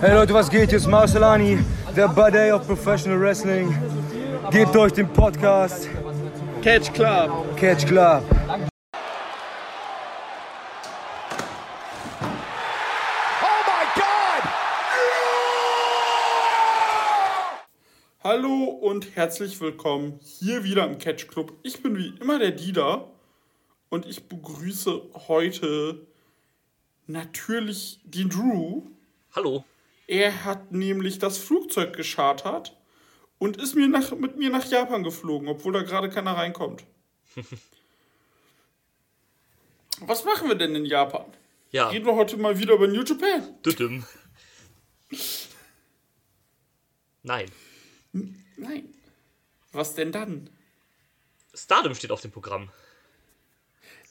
[0.00, 0.70] Hey Leute, was geht?
[0.70, 1.58] Hier ist Marcelani,
[1.94, 3.68] der Buddy of Professional Wrestling.
[4.50, 5.90] Gebt euch den Podcast
[6.62, 7.54] Catch Club.
[7.58, 8.22] Catch Club.
[18.24, 21.52] Hallo und herzlich willkommen hier wieder im Catch Club.
[21.62, 23.04] Ich bin wie immer der Dida
[23.90, 26.06] und ich begrüße heute
[27.06, 28.84] natürlich den Drew.
[29.36, 29.62] Hallo.
[30.10, 32.76] Er hat nämlich das Flugzeug geschartert
[33.38, 36.82] und ist mir nach, mit mir nach Japan geflogen, obwohl da gerade keiner reinkommt.
[40.00, 41.26] Was machen wir denn in Japan?
[41.70, 41.90] Ja.
[41.90, 43.54] Reden wir heute mal wieder über New Japan?
[43.64, 44.04] Düdüm.
[47.22, 47.48] Nein.
[48.56, 48.92] Nein.
[49.70, 50.50] Was denn dann?
[51.54, 52.72] Stardom steht auf dem Programm.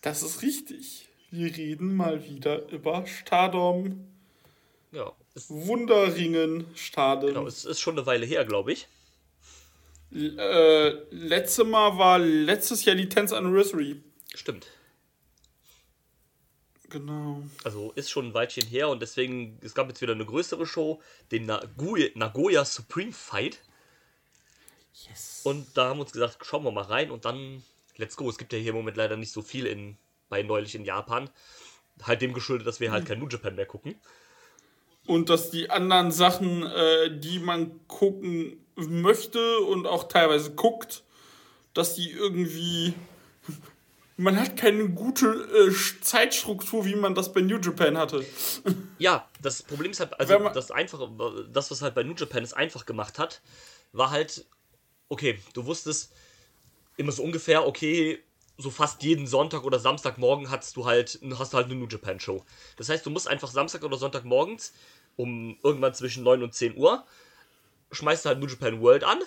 [0.01, 1.09] Das ist richtig.
[1.29, 4.07] Wir reden mal wieder über Stardom,
[4.91, 5.13] Ja.
[5.49, 7.29] Wunderringen, Stardom.
[7.29, 8.87] genau, es ist schon eine Weile her, glaube ich.
[10.11, 14.01] L- Äh, letzte Mal war letztes Jahr die 10th Anniversary.
[14.33, 14.67] Stimmt.
[16.89, 17.43] Genau.
[17.63, 21.01] Also ist schon ein Weilchen her und deswegen, es gab jetzt wieder eine größere Show,
[21.31, 23.59] den Nagoya, Nagoya Supreme Fight.
[25.07, 25.41] Yes.
[25.43, 27.63] Und da haben wir uns gesagt, schauen wir mal rein und dann,
[27.97, 28.27] let's go.
[28.27, 29.97] Es gibt ja hier im Moment leider nicht so viel in,
[30.29, 31.29] bei neulich in Japan.
[32.01, 33.95] Halt dem geschuldet, dass wir halt kein New Japan mehr gucken.
[35.09, 41.03] Und dass die anderen Sachen, äh, die man gucken möchte und auch teilweise guckt,
[41.73, 42.93] dass die irgendwie.
[44.17, 48.23] Man hat keine gute äh, Zeitstruktur, wie man das bei New Japan hatte.
[48.99, 51.09] Ja, das Problem ist halt, also das einfache,
[51.53, 53.41] das, was halt bei New Japan es einfach gemacht hat,
[53.93, 54.45] war halt,
[55.07, 56.11] okay, du wusstest
[56.97, 58.21] immer so ungefähr, okay,
[58.59, 62.19] so fast jeden Sonntag oder Samstagmorgen hast du halt, hast du halt eine New Japan
[62.19, 62.43] Show.
[62.75, 64.73] Das heißt, du musst einfach Samstag oder Sonntagmorgens
[65.19, 67.05] um irgendwann zwischen 9 und 10 Uhr
[67.91, 69.19] schmeißt du halt New Japan World an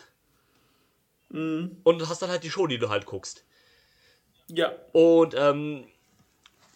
[1.84, 3.44] und hast dann halt die Show, die du halt guckst.
[4.48, 4.72] Ja.
[4.92, 5.84] Und ähm,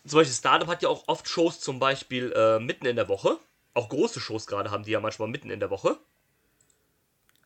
[0.07, 3.39] zum Beispiel Stardom hat ja auch oft Shows zum Beispiel äh, mitten in der Woche.
[3.73, 5.97] Auch große Shows gerade haben die ja manchmal mitten in der Woche.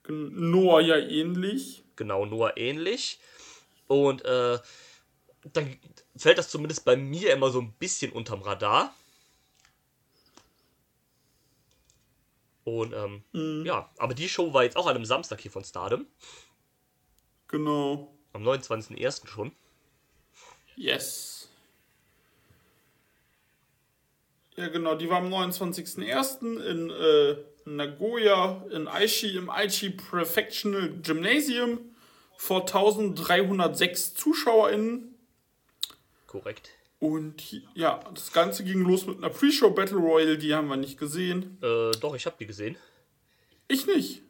[0.09, 1.85] Noah ja ähnlich.
[1.95, 3.21] Genau, nur ähnlich.
[3.87, 4.59] Und äh,
[5.53, 5.79] dann
[6.17, 8.93] fällt das zumindest bei mir immer so ein bisschen unterm Radar.
[12.79, 16.07] Und ähm, ja, aber die Show war jetzt auch an einem Samstag hier von Stardom.
[17.49, 18.15] Genau.
[18.33, 19.27] Am 29.01.
[19.27, 19.53] schon.
[20.77, 21.49] Yes.
[24.57, 26.63] Ja, genau, die war am 29.01.
[26.63, 31.81] in äh, Nagoya, in Aichi, im Aichi Prefectional Gymnasium
[32.37, 35.15] vor 1306 ZuschauerInnen.
[36.27, 36.71] Korrekt.
[37.01, 40.99] Und ja, das Ganze ging los mit einer Pre-Show Battle Royale, die haben wir nicht
[40.99, 41.59] gesehen.
[41.63, 42.77] Äh, doch, ich habe die gesehen.
[43.69, 44.23] Ich nicht.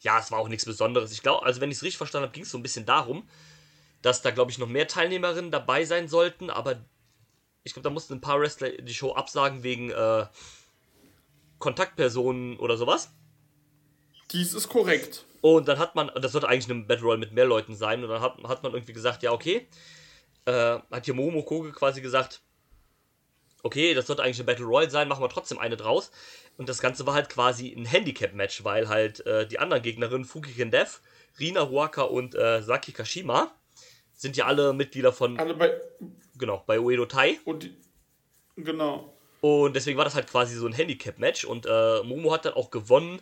[0.00, 1.10] Ja, es war auch nichts Besonderes.
[1.12, 3.28] Ich glaube, also wenn ich es richtig verstanden habe, ging es so ein bisschen darum,
[4.00, 6.84] dass da, glaube ich, noch mehr Teilnehmerinnen dabei sein sollten, aber
[7.64, 10.26] ich glaube, da mussten ein paar Wrestler die Show absagen wegen äh,
[11.58, 13.10] Kontaktpersonen oder sowas.
[14.30, 15.24] Dies ist korrekt.
[15.40, 18.10] Und dann hat man, das sollte eigentlich eine Battle Royale mit mehr Leuten sein, und
[18.10, 19.66] dann hat, hat man irgendwie gesagt, ja, okay.
[20.46, 22.42] Äh, hat hier Momo Koge quasi gesagt,
[23.62, 26.10] okay, das sollte eigentlich eine Battle Royale sein, machen wir trotzdem eine draus.
[26.56, 30.70] Und das Ganze war halt quasi ein Handicap-Match, weil halt äh, die anderen Gegnerinnen, Fukigen
[30.70, 31.00] Dev,
[31.40, 33.52] Rina Ruaka und äh, Saki Kashima,
[34.12, 35.80] sind ja alle Mitglieder von, Alle bei.
[36.38, 37.38] genau, bei Uedo Tai.
[37.44, 37.76] Und die,
[38.56, 39.14] genau.
[39.40, 41.44] Und deswegen war das halt quasi so ein Handicap-Match.
[41.44, 43.20] Und äh, Momo hat dann auch gewonnen,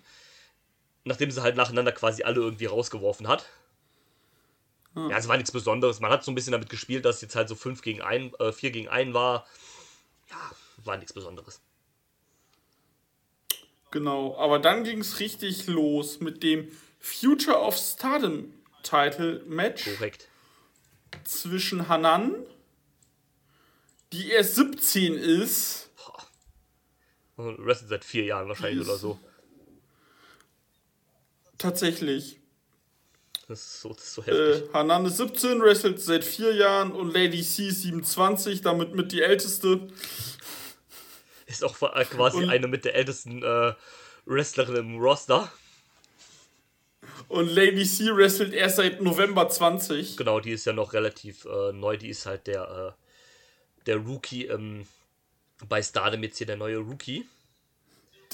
[1.05, 3.47] nachdem sie halt nacheinander quasi alle irgendwie rausgeworfen hat.
[4.95, 6.01] Ja, es war nichts Besonderes.
[6.01, 8.53] Man hat so ein bisschen damit gespielt, dass jetzt halt so 5 gegen 1, äh,
[8.53, 9.47] 4 gegen 1 war.
[10.31, 10.51] Ja,
[10.85, 11.61] war nichts Besonderes.
[13.91, 18.53] Genau, aber dann ging es richtig los mit dem Future of Stardom
[18.83, 20.29] Title Match Korrekt.
[21.25, 22.35] zwischen Hanan,
[24.13, 25.91] die erst 17 ist,
[27.37, 29.19] Und Wrestling seit vier Jahren wahrscheinlich oder so.
[31.59, 32.39] tatsächlich.
[33.53, 34.69] Das ist so, das ist so heftig.
[34.71, 39.13] Äh, Hanan ist 17, wrestelt seit vier Jahren und Lady C ist 27, damit mit
[39.13, 39.89] die älteste.
[41.47, 43.75] Ist auch äh, quasi und- eine mit der ältesten äh,
[44.25, 45.53] Wrestlerin im Roster.
[47.29, 50.17] Und Lady C wrestelt erst seit November 20.
[50.17, 51.99] Genau, die ist ja noch relativ äh, neu.
[51.99, 54.87] Die ist halt der, äh, der Rookie ähm,
[55.69, 57.27] bei Stardom jetzt hier der neue Rookie.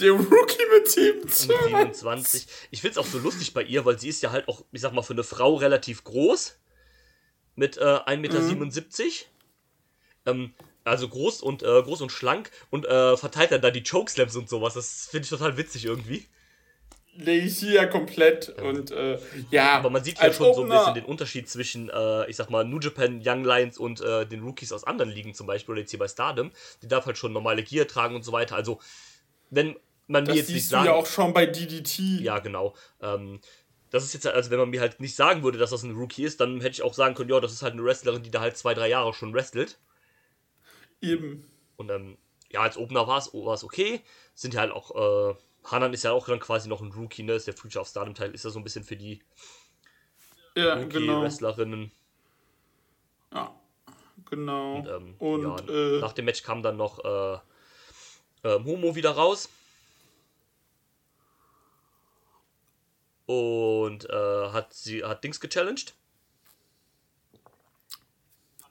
[0.01, 1.51] Der Rookie mit 27.
[1.67, 2.47] 27.
[2.71, 4.81] Ich finde es auch so lustig bei ihr, weil sie ist ja halt auch, ich
[4.81, 6.59] sag mal, für eine Frau relativ groß.
[7.57, 9.15] Mit äh, 1,77 Meter.
[10.27, 10.55] Ähm,
[10.85, 14.49] Also groß und äh, groß und schlank und äh, verteilt dann da die Chokeslams und
[14.49, 14.75] sowas.
[14.75, 16.27] Das finde ich total witzig irgendwie.
[17.21, 18.49] Nee, ich hier komplett.
[18.51, 19.19] Und äh,
[19.51, 19.71] ja.
[19.73, 22.65] Aber man sieht ja schon so ein bisschen den Unterschied zwischen, äh, ich sag mal,
[22.65, 25.91] New Japan, Young Lions und äh, den Rookies aus anderen Ligen zum Beispiel, oder jetzt
[25.91, 26.53] hier bei Stardom.
[26.83, 28.55] Die darf halt schon normale Gear tragen und so weiter.
[28.55, 28.79] Also,
[29.51, 29.75] wenn
[30.09, 30.87] man mir Das jetzt nicht sagen.
[30.87, 32.21] ja auch schon bei DDT.
[32.21, 32.75] Ja, genau.
[33.01, 33.41] Ähm,
[33.91, 35.95] das ist jetzt, halt- also wenn man mir halt nicht sagen würde, dass das ein
[35.97, 38.31] Rookie ist, dann hätte ich auch sagen können, ja, das ist halt eine Wrestlerin, die
[38.31, 39.79] da halt zwei, drei Jahre schon wrestelt.
[41.01, 41.49] Eben.
[41.77, 42.19] Und ähm,
[42.51, 43.33] ja, als Opener war es
[43.65, 44.03] okay.
[44.35, 45.35] Sind ja halt auch, äh,
[45.65, 47.35] Hanan ist ja auch dann quasi noch ein Rookie, ne?
[47.35, 49.23] Ist der Future of Stardom Teil, ist ja so ein bisschen für die
[50.57, 51.19] Ja, genau.
[51.19, 51.93] Rookie-Wrestlerinnen.
[53.33, 53.55] Ja,
[54.31, 54.77] genau.
[54.77, 57.39] Und, ähm, Und, ja, äh, nach dem Match kam dann noch äh,
[58.49, 59.49] äh, Momo wieder raus.
[63.29, 65.93] Und äh, hat sie hat Dings gechallenged.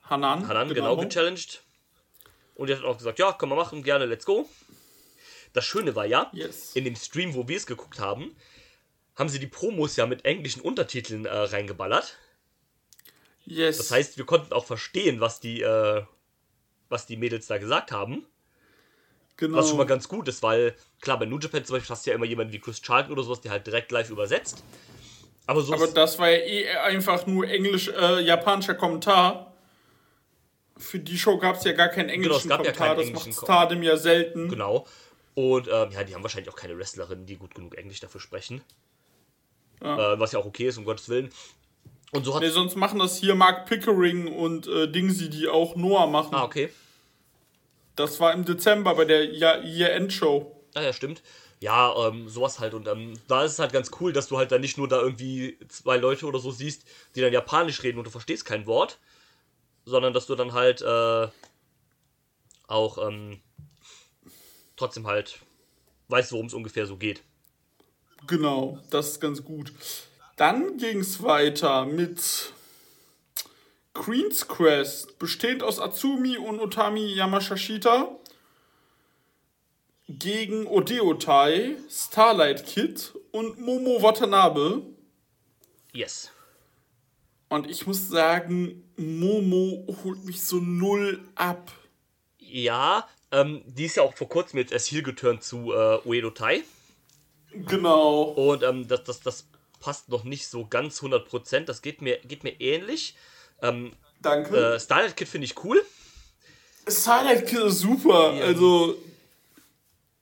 [0.01, 0.47] Hanan.
[0.47, 1.61] Hanan genau, gechallenged.
[2.55, 4.49] Und die hat auch gesagt, ja, können wir machen, gerne, let's go.
[5.53, 6.75] Das Schöne war ja, Yes.
[6.75, 8.35] in dem Stream, wo wir es geguckt haben,
[9.15, 12.17] haben sie die Promos ja mit englischen Untertiteln äh, reingeballert.
[13.45, 13.77] Yes.
[13.77, 16.03] Das heißt, wir konnten auch verstehen, was die, äh,
[16.89, 18.25] was die Mädels da gesagt haben.
[19.37, 19.57] Genau.
[19.57, 22.09] Was schon mal ganz gut ist, weil, klar, bei New Japan zum Beispiel hast du
[22.09, 24.63] ja immer jemanden wie Chris Charlton oder sowas, der halt direkt live übersetzt.
[25.45, 29.53] Aber so Aber das war ja eh einfach nur englisch, äh, japanischer Kommentar.
[30.77, 32.87] Für die Show gab es ja gar keinen englischen Genau, es gab ja Kommentar.
[32.87, 34.49] keinen das englischen macht Stardom ja selten.
[34.49, 34.85] genau.
[35.33, 38.61] Und ähm, ja, die haben wahrscheinlich auch keine Wrestlerinnen, die gut genug Englisch dafür sprechen.
[39.81, 40.13] Ja.
[40.13, 41.29] Äh, was ja auch okay ist, um Gottes Willen.
[42.11, 42.41] Und so hat.
[42.41, 46.33] Nee, sonst machen das hier Mark Pickering und äh, Dingsy, die auch Noah machen.
[46.33, 46.69] Ah, okay.
[47.97, 50.55] Das war im Dezember bei der Ja- Year-End-Show.
[50.75, 51.21] Ah, ja, stimmt.
[51.59, 52.75] Ja, ähm, sowas halt.
[52.75, 55.01] Und ähm, da ist es halt ganz cool, dass du halt dann nicht nur da
[55.01, 56.83] irgendwie zwei Leute oder so siehst,
[57.15, 58.99] die dann Japanisch reden und du verstehst kein Wort,
[59.85, 61.27] sondern dass du dann halt äh,
[62.67, 63.41] auch ähm,
[64.75, 65.39] trotzdem halt
[66.09, 67.23] weißt, worum es ungefähr so geht.
[68.27, 69.73] Genau, das ist ganz gut.
[70.35, 72.53] Dann ging es weiter mit
[73.97, 78.15] Queen's Quest, bestehend aus Atsumi und Utami Yamashashita,
[80.07, 84.83] gegen Odeotai, Starlight Kid und Momo Watanabe.
[85.93, 86.31] Yes.
[87.49, 91.71] Und ich muss sagen, Momo holt mich so null ab.
[92.39, 96.29] Ja, ähm, die ist ja auch vor kurzem jetzt erst hier geturnt zu äh, Uedo
[96.29, 96.63] Tai.
[97.51, 98.21] Genau.
[98.21, 99.47] Und ähm, das, das, das
[99.79, 101.61] passt noch nicht so ganz 100%.
[101.61, 103.15] Das geht mir, geht mir ähnlich.
[103.61, 104.75] Ähm, Danke.
[104.75, 105.83] äh, Starlight Kid finde ich cool.
[106.87, 108.31] Starlight Kid ist super.
[108.41, 108.97] Also,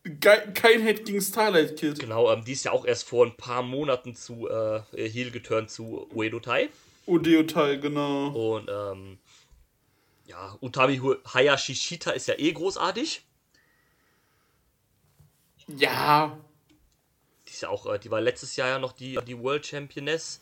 [0.03, 1.99] ge- kein Hate gegen Starlight Kid.
[1.99, 5.69] Genau, ähm, die ist ja auch erst vor ein paar Monaten zu äh, Heel geturnt
[5.69, 6.69] zu Uedo Tai.
[7.07, 8.29] Odeotai, genau.
[8.29, 9.19] Und ähm,
[10.25, 10.99] ja, Utami
[11.33, 13.21] Hayashishita ist ja eh großartig.
[15.67, 16.37] Ja,
[17.47, 20.41] Die ist ja auch, äh, die war letztes Jahr ja noch die, die World Championess.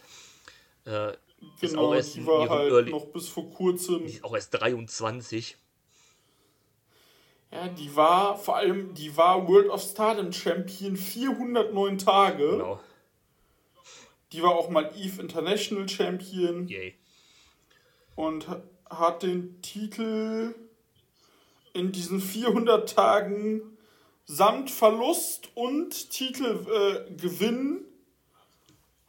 [0.86, 1.14] Äh,
[1.62, 4.00] ist genau, auch erst die war halt Early- noch bis vor kurzem.
[4.06, 5.58] die ist auch erst 23.
[7.52, 12.50] Ja, die war vor allem, die war World of Stardom Champion 409 Tage.
[12.50, 12.80] Genau.
[14.32, 16.96] Die war auch mal EVE International Champion Yay.
[18.16, 20.56] und ha- hat den Titel
[21.74, 23.62] in diesen 400 Tagen
[24.26, 27.93] samt Verlust und Titelgewinn äh,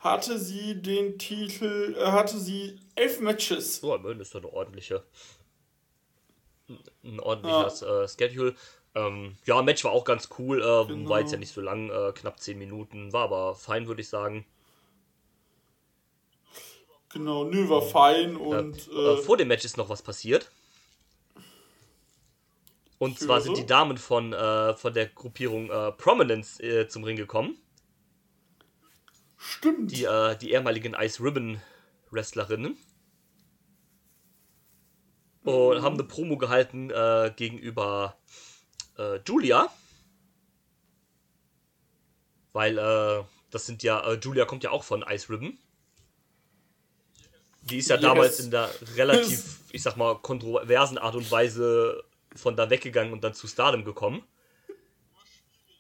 [0.05, 3.79] hatte sie den Titel, äh, hatte sie elf Matches.
[3.79, 5.03] So, immerhin ist da eine ordentliche.
[7.03, 8.55] Ein ordentliches äh, Schedule.
[8.95, 10.61] Ähm, ja, Match war auch ganz cool.
[10.63, 11.09] Äh, Genau.
[11.09, 13.13] War jetzt ja nicht so lang, äh, knapp 10 Minuten.
[13.15, 14.45] War aber fein, würde ich sagen.
[17.09, 20.51] Genau, nö, war fein und äh, vor dem Match ist noch was passiert.
[22.99, 25.69] Und zwar sind die Damen von, von der Gruppierung
[25.99, 26.59] Prominence
[26.89, 27.57] zum Ring gekommen.
[29.45, 29.93] Stimmt.
[29.93, 31.61] Die, äh, die ehemaligen Ice Ribbon
[32.11, 32.77] Wrestlerinnen.
[35.43, 38.17] Und haben eine Promo gehalten äh, gegenüber
[38.97, 39.69] äh, Julia.
[42.55, 45.59] Weil äh, das sind ja, äh, Julia kommt ja auch von Ice Ribbon.
[47.63, 48.03] Die ist ja Yes.
[48.03, 52.03] damals in der relativ, ich sag mal, kontroversen Art und Weise
[52.35, 54.23] von da weggegangen und dann zu Stardom gekommen.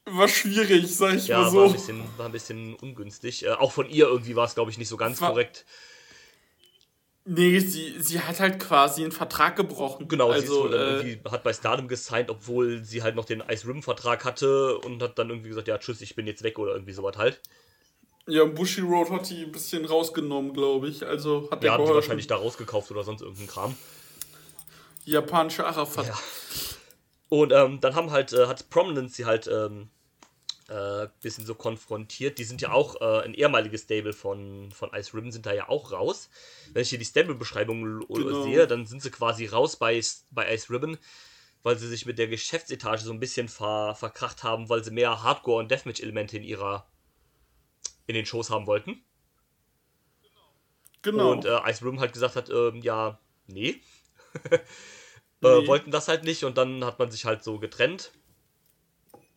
[0.06, 1.74] War schwierig, sag ich Ja, mal war, ein so.
[1.74, 3.44] bisschen, war ein bisschen ungünstig.
[3.44, 5.64] Äh, auch von ihr irgendwie war es, glaube ich, nicht so ganz War- korrekt.
[7.26, 10.08] Nee, sie, sie hat halt quasi einen Vertrag gebrochen.
[10.08, 13.16] Genau, sie ist also, wohl dann äh, irgendwie, hat bei Stardom gesigned, obwohl sie halt
[13.16, 16.26] noch den Ice Rim Vertrag hatte und hat dann irgendwie gesagt, ja, tschüss, ich bin
[16.26, 17.40] jetzt weg oder irgendwie sowas halt.
[18.26, 21.06] ja, Bushi Road hat die ein bisschen rausgenommen, glaube ich.
[21.06, 21.94] Also hat der haben die geholfen.
[21.94, 23.74] wahrscheinlich da rausgekauft oder sonst irgendein Kram.
[25.06, 26.08] Japanische Arafat.
[26.08, 26.18] Ja.
[27.28, 29.88] Und ähm, dann haben halt, äh, hat Prominence sie halt ähm,
[30.68, 32.38] äh, bisschen so konfrontiert.
[32.38, 35.68] Die sind ja auch äh, ein ehemaliges Stable von, von Ice Ribbon, sind da ja
[35.68, 36.30] auch raus.
[36.72, 38.42] Wenn ich hier die Stable-Beschreibung Genau.
[38.42, 40.00] sehe, dann sind sie quasi raus bei,
[40.30, 40.98] bei Ice Ribbon,
[41.62, 45.22] weil sie sich mit der Geschäftsetage so ein bisschen ver, verkracht haben, weil sie mehr
[45.22, 46.86] Hardcore- und Deathmatch-Elemente in ihrer
[48.06, 49.02] in den Shows haben wollten.
[51.02, 51.32] Genau.
[51.32, 53.80] Und äh, Ice Ribbon halt gesagt hat, ähm, ja, nee.
[55.44, 55.64] Nee.
[55.64, 58.12] äh, wollten das halt nicht und dann hat man sich halt so getrennt.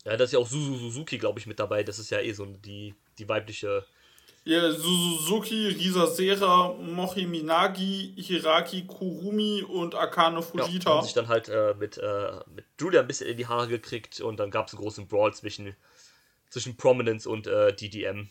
[0.06, 1.84] Ja, da ist ja auch Suzu Suzuki, glaube ich, mit dabei.
[1.84, 3.86] Das ist ja eh so die, die weibliche.
[4.46, 10.90] ja, Suzuki, Risa Sera, Mochi Minagi, Hiraki Kurumi und Akane Ja, Fujita.
[10.92, 14.22] haben sich dann halt äh, mit, äh, mit Julia ein bisschen in die Haare gekriegt
[14.22, 15.76] und dann gab es einen großen Brawl zwischen,
[16.50, 18.30] zwischen Prominence und äh, DDM.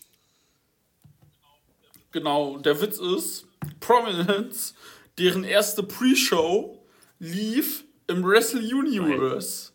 [2.12, 3.46] Genau, der Witz ist,
[3.80, 4.74] Prominence,
[5.18, 6.82] deren erste Pre-Show
[7.18, 9.72] lief im Wrestle Universe.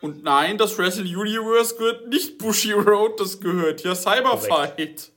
[0.00, 5.12] Und nein, das Wrestle Universe gehört nicht Bushi Road, das gehört ja Cyberfight.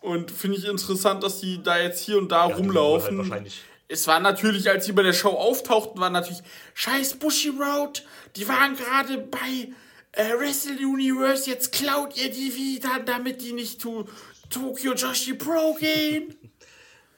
[0.00, 3.18] Und finde ich interessant, dass die da jetzt hier und da Ja, rumlaufen.
[3.18, 3.62] Halt wahrscheinlich.
[3.88, 6.42] Es war natürlich, als sie bei der Show auftauchten, war natürlich
[6.74, 8.04] Scheiß Bushi Road.
[8.36, 9.72] Die waren gerade bei
[10.12, 11.48] äh, Wrestle Universe.
[11.48, 14.08] Jetzt klaut ihr die wieder, damit die nicht zu
[14.50, 16.34] Tokyo Joshi Pro gehen.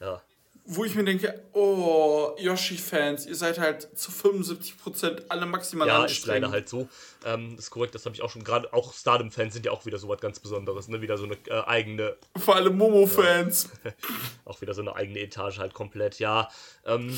[0.00, 0.20] Ja.
[0.66, 6.12] Wo ich mir denke, oh, Yoshi-Fans, ihr seid halt zu 75% alle maximal Ja, ist
[6.12, 6.42] anstrengend.
[6.42, 6.88] leider halt so.
[7.26, 8.72] Ähm, ist korrekt, das habe ich auch schon gerade.
[8.72, 11.02] Auch Stardom-Fans sind ja auch wieder so was ganz Besonderes, ne?
[11.02, 13.68] Wieder so eine äh, eigene, Vor allem Momo-Fans.
[14.46, 16.18] auch wieder so eine eigene Etage halt komplett.
[16.18, 16.48] Ja,
[16.86, 17.14] ähm,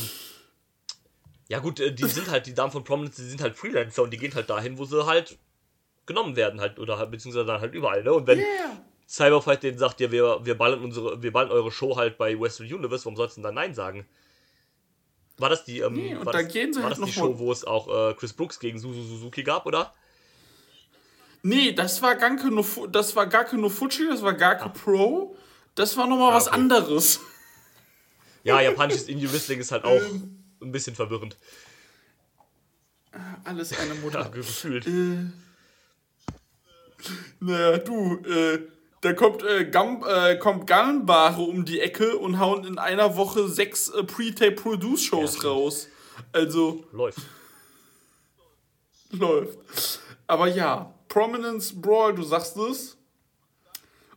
[1.48, 4.10] ja gut, äh, die sind halt, die Damen von Prominence, die sind halt Freelancer und
[4.10, 5.38] die gehen halt dahin, wo sie halt
[6.06, 8.12] genommen werden halt, oder halt, beziehungsweise dann halt überall, ne?
[8.12, 8.82] Und wenn Yeah.
[9.08, 12.66] Cyberfight denen sagt, ja, wir, wir ballen unsere, wir ballen eure Show halt bei Western
[12.72, 14.06] Universe, warum sollst du denn dann Nein sagen?
[15.38, 17.12] War das die, ähm, Nee, und war da das, gehen sie war halt das die
[17.12, 19.92] Show, wo es auch äh, Chris Brooks gegen Suzu Suzuki gab, oder?
[21.42, 25.36] Nee, das war Ganke no, das war Gake no Fuji, das war Gake Pro.
[25.76, 26.52] Das war nochmal was Ah.
[26.52, 26.60] okay.
[26.60, 27.20] anderes.
[28.42, 30.42] Ja, japanisches Indie-Wrestling ist halt auch Ähm.
[30.62, 31.36] ein bisschen verwirrend.
[33.44, 34.20] Alles eine Mutter.
[34.24, 34.86] Ja, gefühlt.
[37.40, 38.58] Naja, du, äh,
[39.02, 43.48] da kommt, äh, Gam, äh, kommt Gallenbare um die Ecke und hauen in einer Woche
[43.48, 45.88] sechs äh, Pre-Tape-Produce-Shows Ja, raus.
[46.32, 47.18] Also, Läuft.
[49.10, 49.58] läuft.
[50.26, 52.96] Aber ja, Prominence Brawl, du sagst es.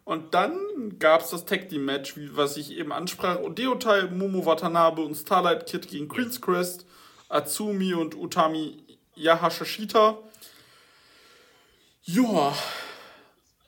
[0.06, 3.40] Und dann gab es das Tag Team Match, wie, was ich eben ansprach.
[3.42, 6.86] Odeotai, Momo Watanabe und Starlight Kid gegen Queen's Crest,
[7.28, 8.78] Atsumi und Utami
[9.16, 10.18] Yahashishita.
[12.06, 12.56] Ja,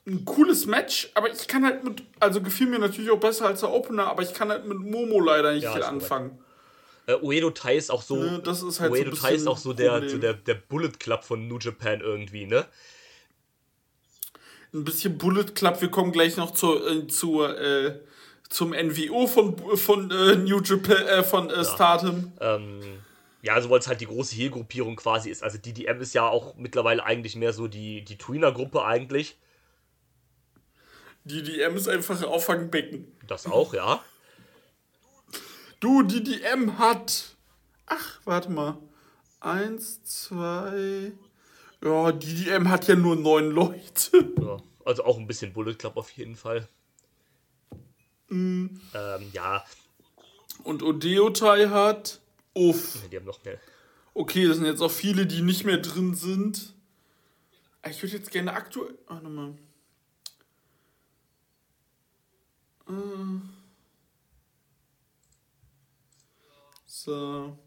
[0.07, 3.59] ein cooles Match, aber ich kann halt mit, also gefiel mir natürlich auch besser als
[3.59, 6.39] der Opener, aber ich kann halt mit Momo leider nicht Ja, viel anfangen.
[7.05, 8.15] Äh, Uedo Tai ist auch so.
[8.15, 10.91] Ne, das ist halt so Uedo Tai ist auch so der, so der, der Bullet
[10.99, 12.65] Club von New Japan irgendwie, ne?
[14.73, 15.81] ein bisschen Bullet Club.
[15.81, 17.99] Wir kommen gleich noch zur, äh, zur, äh,
[18.49, 22.31] zum NWO von, von äh, New Japan, äh, von äh, Stardom.
[22.39, 22.79] Ähm,
[23.41, 25.43] ja, also weil es halt die große Heel-Gruppierung quasi ist.
[25.43, 29.37] Also DDM ist ja auch mittlerweile eigentlich mehr so die, die Tweener-Gruppe eigentlich.
[31.23, 33.07] Die DM ist einfach ein Auffangbecken.
[33.27, 34.03] Das auch, ja.
[35.79, 37.35] Du, die DM hat.
[37.85, 38.77] Ach, warte mal.
[39.39, 41.11] Eins, zwei.
[41.83, 44.33] Ja, die DM hat ja nur neun Leute.
[44.41, 44.57] ja.
[44.85, 46.67] Also auch ein bisschen Bullet Club auf jeden Fall.
[48.29, 48.67] Mm.
[48.93, 49.63] Ähm, ja,
[50.63, 52.19] Und Odeotai hat.
[52.53, 52.97] Uff.
[53.11, 53.59] die haben noch mehr.
[54.13, 56.73] Okay, das sind jetzt auch viele, die nicht mehr drin sind.
[57.89, 58.97] Ich würde jetzt gerne aktuell.
[59.07, 59.53] Warte mal.
[62.91, 63.39] Äh.
[66.85, 67.57] So.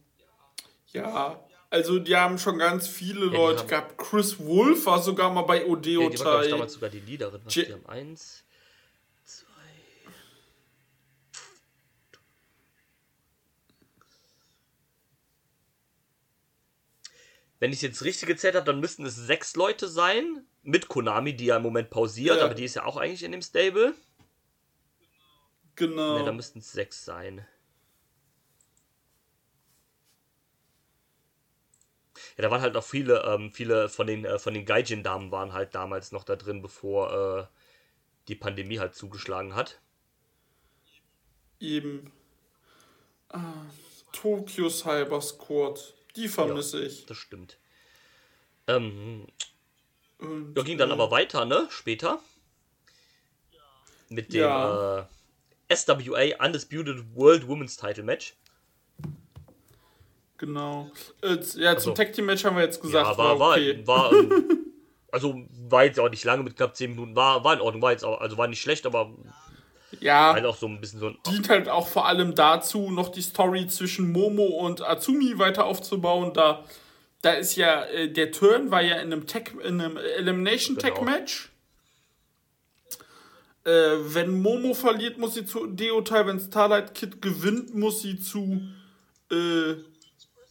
[0.93, 3.99] Ja, also die haben schon ganz viele die Leute gehabt.
[3.99, 7.40] Chris Wolf war sogar mal bei Ja, die war, ich, damals sogar die Leaderin.
[7.45, 8.45] Was, die haben eins,
[9.25, 9.45] zwei.
[17.59, 20.47] Wenn ich es jetzt richtig gezählt habe, dann müssten es sechs Leute sein.
[20.62, 22.45] Mit Konami, die ja im Moment pausiert, Ja.
[22.45, 23.95] aber die ist ja auch eigentlich in dem Stable.
[25.76, 26.19] Genau.
[26.19, 27.47] Ne, da müssten es sechs sein.
[32.37, 35.52] Ja, da waren halt noch viele, ähm, viele von den, äh, von den Gaijin-Damen waren
[35.52, 37.47] halt damals noch da drin, bevor äh,
[38.28, 39.81] die Pandemie halt zugeschlagen hat.
[41.61, 42.12] Eben.
[43.28, 43.66] Ah,
[44.12, 45.95] Tokyo Cyber Squad.
[46.16, 47.07] Die vermisse ich.
[47.07, 47.59] Das stimmt.
[48.66, 49.26] Ähm,
[50.19, 51.66] Und, ja, ging dann äh, aber weiter, ne?
[51.71, 52.21] Später.
[54.09, 55.09] Mit dem Ja.
[55.73, 58.35] SWA Undisputed World Women's Title Match.
[60.38, 60.90] Genau.
[61.23, 61.94] Äh, ja, zum so.
[61.94, 63.83] Tag Team Match haben wir jetzt gesagt, ja, war, war okay.
[63.87, 64.64] war, war ähm,
[65.14, 67.92] also war jetzt auch nicht lange mit knapp 10 Minuten, war, war in Ordnung, war
[67.92, 69.12] jetzt auch, also war nicht schlecht, aber
[70.00, 71.18] ja, halt auch so ein bisschen so ein.
[71.26, 76.33] dient halt auch vor allem dazu, noch die Story zwischen Momo und Azumi weiter aufzubauen.
[76.35, 76.64] Da,
[77.23, 80.94] da ist ja, äh, der Turn war ja in einem Tech, in einem Elimination Tech
[80.94, 81.04] Genau.
[81.11, 81.50] Match.
[83.64, 83.71] Äh,
[84.14, 86.26] wenn Momo verliert, muss sie zu Deotai.
[86.26, 88.61] Wenn Starlight Kid gewinnt, muss sie zu,
[89.33, 89.75] äh,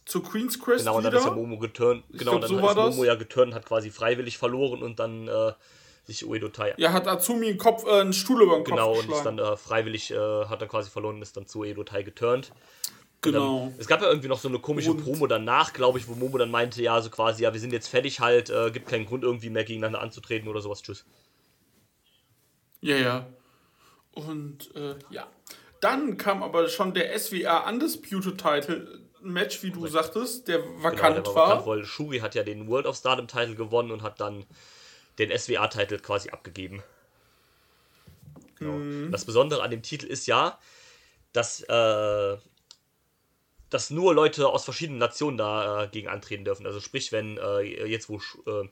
[0.04, 1.20] zu Queen's Quest Genau, und dann wieder.
[1.20, 2.02] ist ja Momo geturnt.
[2.10, 2.94] Genau, glaub, und dann so ist war das.
[2.96, 5.52] Momo ja geturnt, hat quasi freiwillig verloren und dann äh,
[6.04, 6.74] sich Uedo Tai.
[6.76, 9.38] ja, hat Azumi einen, Kopf, äh, einen Stuhl über den Kopf Genau, und ist dann
[9.38, 10.16] äh, freiwillig, äh,
[10.46, 12.50] hat er quasi verloren und ist dann zu Uedo Tai geturnt.
[13.22, 13.68] Genau.
[13.70, 16.14] Dann, es gab ja irgendwie noch so eine komische Und- Promo danach, glaube ich, wo
[16.14, 19.06] Momo dann meinte, ja, so quasi, ja, wir sind jetzt fertig halt, äh, gibt keinen
[19.06, 20.82] Grund irgendwie mehr gegeneinander anzutreten oder sowas.
[20.82, 21.06] Tschüss.
[22.84, 23.26] Ja, ja.
[24.12, 25.26] Und äh, ja.
[25.80, 31.28] Dann kam aber schon der SWR Undisputed Title Match, wie du sagtest, der vakant genau,
[31.28, 31.48] der war.
[31.48, 34.44] vakant, weil Shuri hat ja den World of Stardom Title gewonnen und hat dann
[35.18, 36.82] den SWA Titel quasi abgegeben.
[38.58, 38.72] Genau.
[38.72, 39.10] Mhm.
[39.10, 40.58] Das Besondere an dem Titel ist ja,
[41.32, 42.36] dass, äh,
[43.70, 46.66] dass nur Leute aus verschiedenen Nationen da äh, gegen antreten dürfen.
[46.66, 48.68] Also sprich, wenn äh, jetzt wo äh,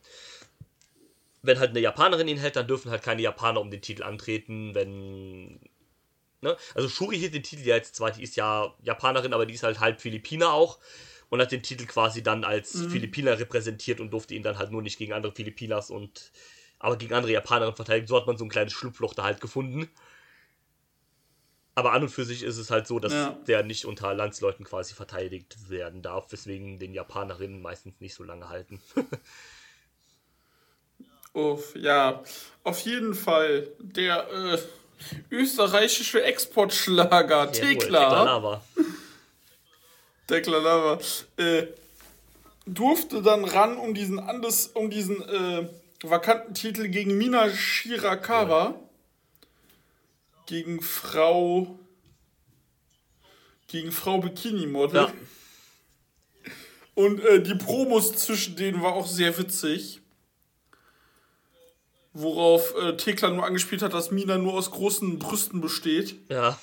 [1.42, 4.74] wenn halt eine Japanerin ihn hält, dann dürfen halt keine Japaner um den Titel antreten,
[4.74, 5.60] wenn
[6.42, 6.56] Ne?
[6.74, 9.62] Also Shuri hielt den Titel ja jetzt zwar, die ist ja Japanerin, aber die ist
[9.62, 10.80] halt halb Philippiner auch
[11.28, 14.82] und hat den Titel quasi dann als Philippiner repräsentiert und durfte ihn dann halt nur
[14.82, 16.32] nicht gegen andere Filipinas und
[16.80, 18.08] aber gegen andere Japanerinnen verteidigen.
[18.08, 19.88] So hat man so ein kleines Schlupfloch da halt gefunden.
[21.76, 23.38] Aber an und für sich ist es halt so, dass Ja.
[23.46, 28.48] der nicht unter Landsleuten quasi verteidigt werden darf, weswegen den Japanerinnen meistens nicht so lange
[28.48, 28.82] halten.
[31.34, 32.22] Uff, ja,
[32.62, 33.68] auf jeden Fall.
[33.78, 34.58] Der äh,
[35.30, 38.62] österreichische Exportschlager Tekla, Lava.
[40.26, 41.00] Tekla Lava,
[41.36, 41.66] äh,
[42.66, 45.68] durfte dann ran um diesen, Andes, um diesen äh,
[46.02, 48.74] vakanten Titel gegen Mina Shirakawa.
[50.46, 51.78] Gegen Frau.
[53.68, 55.02] Gegen Frau Bikini-Model.
[55.02, 55.12] Ja.
[56.94, 60.01] Und äh, die Promos zwischen denen war auch sehr witzig.
[62.14, 66.16] Worauf äh, Tekla nur angespielt hat, dass Mina nur aus großen Brüsten besteht.
[66.28, 66.58] Ja.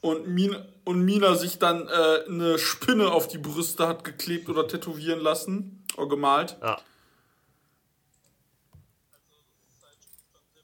[0.00, 4.68] Und Mina, und Mina sich dann äh, eine Spinne auf die Brüste hat geklebt oder
[4.68, 5.84] tätowieren lassen.
[5.96, 6.56] Oder gemalt.
[6.62, 6.80] Ja.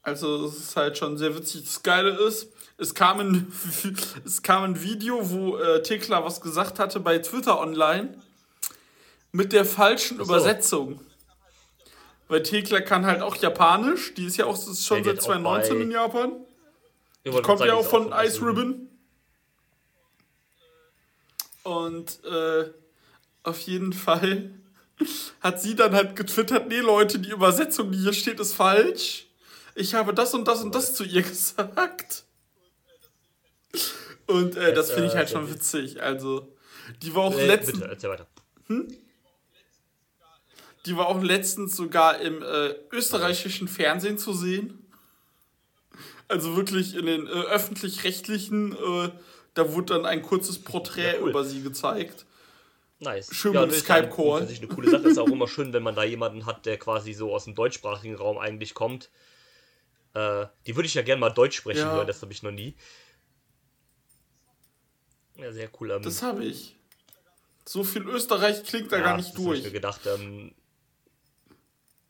[0.03, 1.65] Also es ist halt schon sehr witzig.
[1.65, 3.53] Das Geile ist, es kam ein,
[4.25, 8.19] es kam ein Video, wo äh, Tekla was gesagt hatte bei Twitter online
[9.33, 10.25] mit der falschen so.
[10.25, 11.01] Übersetzung.
[12.29, 14.15] Weil Tekla kann halt auch Japanisch.
[14.15, 16.33] Die ist ja auch ist schon die seit hat auch 2019 bei- in Japan.
[17.23, 18.89] Ich wollte Kommt ja auch von Ice Ribbon.
[21.63, 22.71] Und äh,
[23.43, 24.51] auf jeden Fall
[25.41, 29.27] hat sie dann halt getwittert, nee Leute, die Übersetzung, die hier steht, ist falsch.
[29.75, 32.25] Ich habe das und das und das zu ihr gesagt.
[34.27, 36.03] Und äh, das finde ich äh, halt schon witzig.
[36.03, 36.49] Also,
[37.03, 38.27] die war auch Äh, letztens, bitte, erzähl weiter.
[40.87, 44.81] Die war auch letztens sogar im äh, österreichischen Fernsehen zu sehen.
[46.29, 49.11] Also wirklich in den äh, öffentlich-rechtlichen, äh,
[49.55, 51.31] da wurde dann ein kurzes Porträt Ja, cool.
[51.31, 52.27] über sie gezeigt.
[53.01, 53.29] Nice.
[53.35, 54.03] Schön ja, mit ist Skype-Call.
[54.03, 55.09] halt grundsätzlich eine coole Sache.
[55.09, 58.15] Ist auch immer schön, wenn man da jemanden hat, der quasi so aus dem deutschsprachigen
[58.15, 59.11] Raum eigentlich kommt.
[60.15, 61.93] Äh, die würde ich ja gerne mal Deutsch sprechen Ja.
[61.95, 62.77] hören, das habe ich noch nie.
[65.37, 65.91] Ja, sehr cool.
[65.91, 66.77] Ähm, Das habe ich.
[67.67, 69.65] So viel Österreich klingt da ja, gar nicht das hab ich durch.
[69.65, 70.01] mir gedacht.
[70.07, 70.55] Ähm,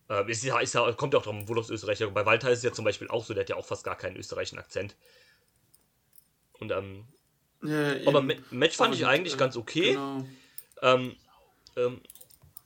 [0.09, 2.05] äh, ist ja, ist ja, kommt ja auch darum, wohl aus Österreich.
[2.13, 3.97] Bei Walter ist es ja zum Beispiel auch so, der hat ja auch fast gar
[3.97, 4.97] keinen österreichischen Akzent.
[6.61, 7.07] Und ähm,
[7.63, 8.23] Ja, aber.
[8.23, 9.93] Ma- Match fand ich eigentlich äh, ganz okay.
[9.93, 10.25] Genau.
[10.83, 11.17] Ähm,
[11.77, 12.01] ähm,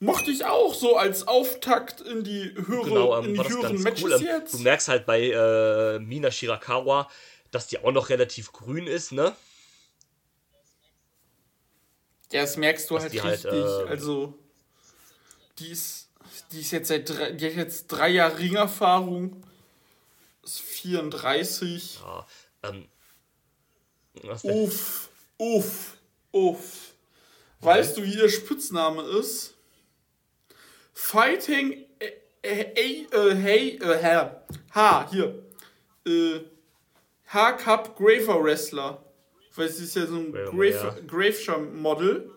[0.01, 3.53] Mochte ich auch so als Auftakt in die höhere, Genau, in ähm, die war das
[3.53, 4.13] höheren Matches cool.
[4.13, 4.53] Ähm, jetzt.
[4.53, 7.09] Du merkst halt bei äh, Mina Shirakawa,
[7.51, 9.35] dass die auch noch relativ grün ist, ne?
[12.31, 13.53] Ja, das merkst du Dass halt die halt, richtig.
[13.53, 14.37] äh, also,
[15.57, 16.08] die ist,
[16.51, 19.43] die ist jetzt seit drei, die hat jetzt drei Jahre Ringerfahrung.
[20.43, 21.99] Ist 34.
[22.01, 22.27] Ja,
[22.63, 22.87] ähm,
[24.43, 25.97] Uff, uff,
[26.31, 26.93] uff.
[27.61, 29.55] Weißt du, wie ihr Spitzname ist?
[30.93, 34.43] Fighting äh, äh, äh, hey, äh, Herr.
[34.73, 35.43] H, hier.
[36.05, 36.41] Äh,
[37.27, 39.03] H-Cup Graver Wrestler.
[39.55, 40.95] Weil sie ist ja so ein Grave, ja.
[41.05, 42.31] Graveshire Model.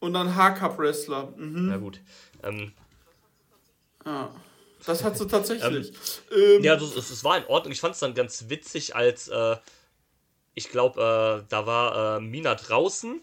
[0.00, 1.32] Und dann H-Cup Wrestler.
[1.36, 1.68] Mhm.
[1.68, 2.00] Na gut.
[2.42, 2.72] Ähm,
[4.04, 4.30] Ja.
[4.86, 5.92] Das hat sie tatsächlich.
[6.34, 7.72] ähm, ja, das, es, es war in Ordnung.
[7.72, 9.56] Ich fand es dann ganz witzig, als äh,
[10.54, 13.20] ich glaube, äh, da war äh, Mina draußen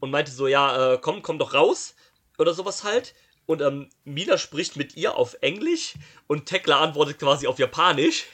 [0.00, 1.94] und meinte so, ja, äh, komm, komm doch raus
[2.38, 3.14] oder sowas halt.
[3.46, 5.94] Und ähm, Mina spricht mit ihr auf Englisch
[6.26, 8.26] und Tekla antwortet quasi auf Japanisch.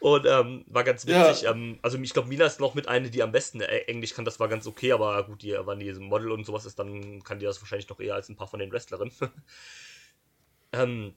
[0.00, 1.42] Und ähm, war ganz witzig.
[1.42, 1.52] Ja.
[1.52, 4.24] Ähm, also ich glaube, Mina ist noch mit einer, die am besten äh, Englisch kann.
[4.24, 7.38] Das war ganz okay, aber gut, die, wenn die Model und sowas ist, dann kann
[7.38, 9.12] die das wahrscheinlich noch eher als ein paar von den Wrestlerinnen.
[10.72, 11.14] ähm,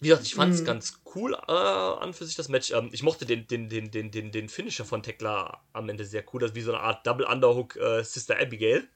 [0.00, 0.66] wie gesagt, ich fand es mhm.
[0.66, 2.70] ganz cool äh, an für sich das Match.
[2.70, 6.24] Ähm, ich mochte den, den, den, den, den, den Finisher von Tekla am Ende sehr
[6.32, 6.40] cool.
[6.40, 8.88] Das ist wie so eine Art Double Underhook äh, Sister Abigail.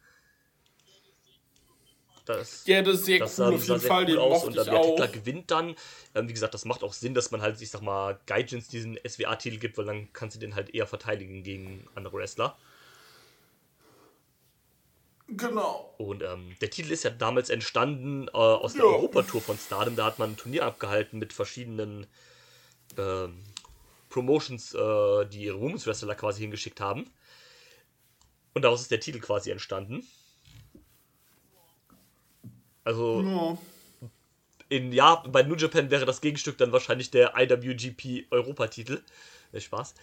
[2.24, 4.06] Das, ja, das ist sehr das cool, auf jeden Fall.
[4.06, 4.44] Den aus.
[4.44, 5.76] Und äh, der Tekla gewinnt dann.
[6.14, 8.98] Ähm, wie gesagt, das macht auch Sinn, dass man halt, ich sag mal, Gaijins diesen
[9.06, 12.56] SWA-Titel gibt, weil dann kannst du den halt eher verteidigen gegen andere Wrestler.
[15.28, 15.94] Genau.
[15.98, 18.90] Und ähm, der Titel ist ja damals entstanden äh, aus der ja.
[18.90, 19.96] Europatour von Stardom.
[19.96, 22.06] Da hat man ein Turnier abgehalten mit verschiedenen
[22.96, 23.42] ähm,
[24.08, 27.10] Promotions, äh, die ihre Women's Wrestler quasi hingeschickt haben.
[28.54, 30.06] Und daraus ist der Titel quasi entstanden.
[32.84, 33.58] Also ja.
[34.68, 38.96] in ja, bei New Japan wäre das Gegenstück dann wahrscheinlich der IWGP Europatitel.
[38.96, 39.94] titel Spaß.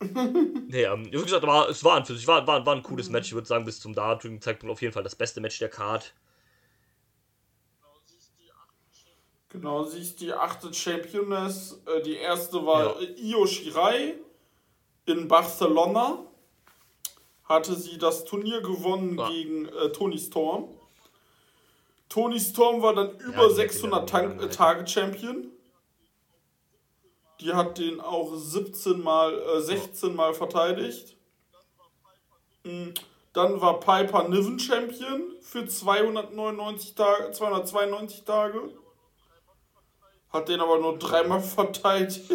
[0.68, 3.08] nee, ähm, wie gesagt, war, es war an für sich, war, war, war ein cooles
[3.08, 3.28] Match.
[3.28, 6.14] Ich würde sagen, bis zum damaligen Zeitpunkt auf jeden Fall das beste Match der Card.
[9.48, 11.82] Genau, sie ist die achte Championess.
[11.86, 13.08] Äh, die erste war ja.
[13.16, 14.14] Io Shirai
[15.06, 16.24] in Barcelona.
[17.44, 19.28] Hatte sie das Turnier gewonnen ja.
[19.30, 20.68] gegen äh, Tony Storm.
[22.08, 25.52] Tony Storm war dann über ja, 600 Tag Tage Champion.
[27.40, 31.16] Die hat den auch 17 mal, äh, 16 Mal verteidigt.
[32.64, 32.88] Mm,
[33.32, 38.70] dann war Piper Niven Champion für 299 Tage, 292 Tage.
[40.30, 42.30] Hat den aber nur dreimal verteidigt.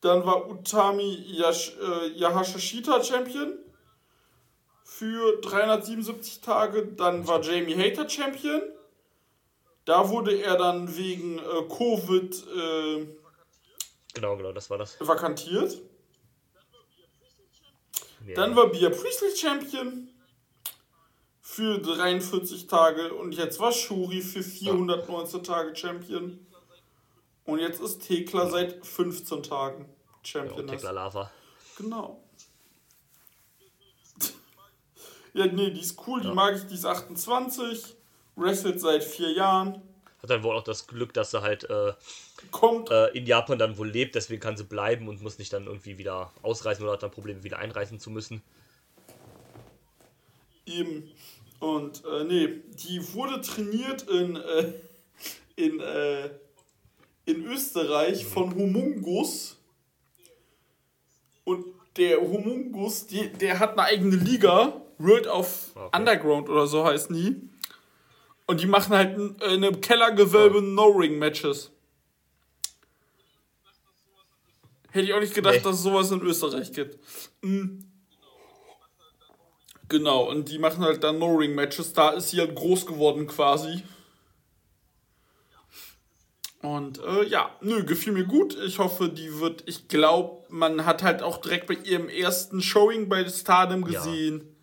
[0.00, 3.58] Dann war Utami Yash, äh, Yahashishita Champion
[4.98, 6.86] für 377 Tage.
[6.86, 8.62] Dann war Jamie Hater Champion.
[9.84, 13.06] Da wurde er dann wegen äh, Covid äh,
[14.14, 14.96] Genau, genau, das war das.
[14.98, 15.78] Vakantiert.
[18.26, 18.34] Ja.
[18.34, 20.08] Dann war Bia Priestley Champion
[21.42, 25.44] für 43 Tage und jetzt war Shuri für 419 ja.
[25.44, 26.46] Tage Champion.
[27.44, 30.66] Und jetzt ist Tekla seit 15 Tagen Champion.
[30.66, 31.30] Ja, Tekla Lava.
[31.76, 32.25] Genau.
[35.36, 37.94] Ja, nee, die ist cool, die mag ich, die ist 28,
[38.36, 39.82] wrestelt seit vier Jahren.
[40.22, 41.92] Hat dann wohl auch das Glück, dass sie halt äh,
[42.50, 42.90] kommt.
[42.90, 45.98] Äh, in Japan dann wohl lebt, deswegen kann sie bleiben und muss nicht dann irgendwie
[45.98, 48.42] wieder ausreisen oder hat dann Probleme, wieder einreisen zu müssen.
[50.64, 51.10] Eben.
[51.60, 54.72] Und äh, nee, die wurde trainiert in, äh,
[55.56, 56.30] in, äh,
[57.26, 58.28] in Österreich mhm.
[58.28, 59.58] von Humungus.
[61.44, 61.66] Und
[61.98, 65.98] der Humungus, die, der hat eine eigene Liga, World of okay.
[65.98, 67.50] Underground oder so heißen die.
[68.46, 70.60] Und die machen halt in, in einem Kellergewölbe oh.
[70.60, 71.72] No-Ring-Matches.
[74.90, 75.60] Hätte ich auch nicht gedacht, nee.
[75.60, 76.98] dass es sowas in Österreich gibt.
[77.42, 77.84] Mhm.
[79.88, 81.92] Genau, und die machen halt dann No-Ring-Matches.
[81.92, 83.82] Da ist sie halt groß geworden quasi.
[86.62, 88.56] Und äh, ja, nö, gefiel mir gut.
[88.64, 93.08] Ich hoffe, die wird, ich glaube, man hat halt auch direkt bei ihrem ersten Showing
[93.08, 94.38] bei Stardom gesehen.
[94.38, 94.55] Ja.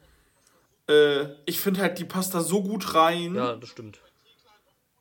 [0.90, 3.36] Äh, ich finde halt, die passt da so gut rein.
[3.36, 4.00] Ja, das stimmt.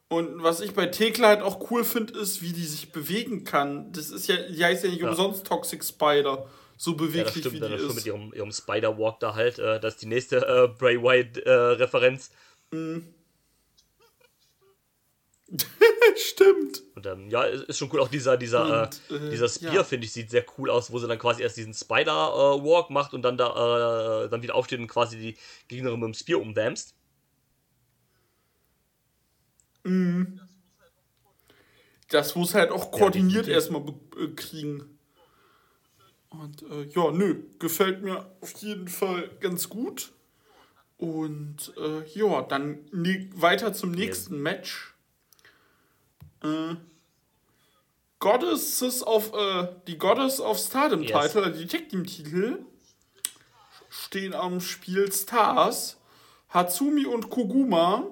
[0.09, 3.93] Und was ich bei Thekla halt auch cool finde, ist, wie die sich bewegen kann.
[3.93, 5.09] Das ist ja, die heißt ja nicht ja.
[5.09, 6.47] umsonst Toxic Spider.
[6.77, 7.95] So beweglich ja, das stimmt, wie die ist.
[7.95, 9.59] mit ihrem, ihrem Spider-Walk da halt.
[9.59, 12.31] Äh, das ist die nächste äh, Bray White-Referenz.
[12.73, 13.15] Äh, mhm.
[16.17, 16.83] Stimmt.
[16.95, 18.01] Und ähm, ja, ist schon cool.
[18.01, 19.85] Auch dieser, dieser, und, äh, dieser Spear, ja.
[19.85, 23.23] finde ich, sieht sehr cool aus, wo sie dann quasi erst diesen Spider-Walk macht und
[23.23, 25.37] dann da äh, dann wieder aufsteht und quasi die
[25.69, 26.95] Gegnerin mit dem Spear umdämst.
[29.85, 30.41] Mhm.
[32.09, 33.83] Das muss halt auch koordiniert ja, erstmal
[34.19, 34.99] äh, kriegen.
[36.29, 40.13] Und äh, ja, nö, gefällt mir auf jeden Fall ganz gut.
[40.97, 44.43] Und äh, ja, dann ne weiter zum nächsten yes.
[44.43, 44.92] Match.
[46.43, 46.77] Äh,
[48.19, 51.11] Goddesses of, äh, die Goddess of Stardom yes.
[51.11, 52.65] Title, also die Tag Team Titel,
[53.91, 55.99] stehen am Spiel Stars.
[56.49, 58.07] Hatsumi und Koguma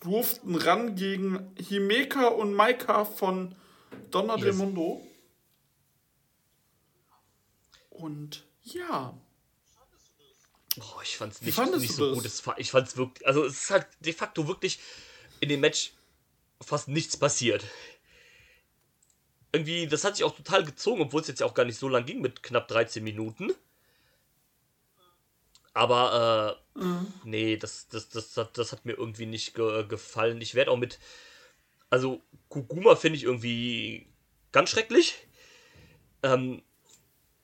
[0.00, 3.54] durften ran gegen Himeka und Maika von
[4.10, 4.44] Donna yes.
[4.44, 5.06] del Mundo.
[7.90, 9.16] Und ja.
[10.78, 12.28] Oh, ich fand's nicht, nicht so gut.
[12.56, 13.26] Ich fand's wirklich.
[13.26, 14.80] Also es ist halt de facto wirklich
[15.40, 15.92] in dem Match
[16.60, 17.64] fast nichts passiert.
[19.52, 21.88] Irgendwie, das hat sich auch total gezogen, obwohl es jetzt ja auch gar nicht so
[21.88, 23.52] lang ging mit knapp 13 Minuten.
[25.74, 27.12] Aber äh, mhm.
[27.24, 30.40] nee, das, das, das, das, das hat mir irgendwie nicht ge gefallen.
[30.40, 30.98] Ich werde auch mit.
[31.90, 34.08] Also, Kuguma finde ich irgendwie
[34.52, 35.26] ganz schrecklich.
[36.22, 36.62] Ähm,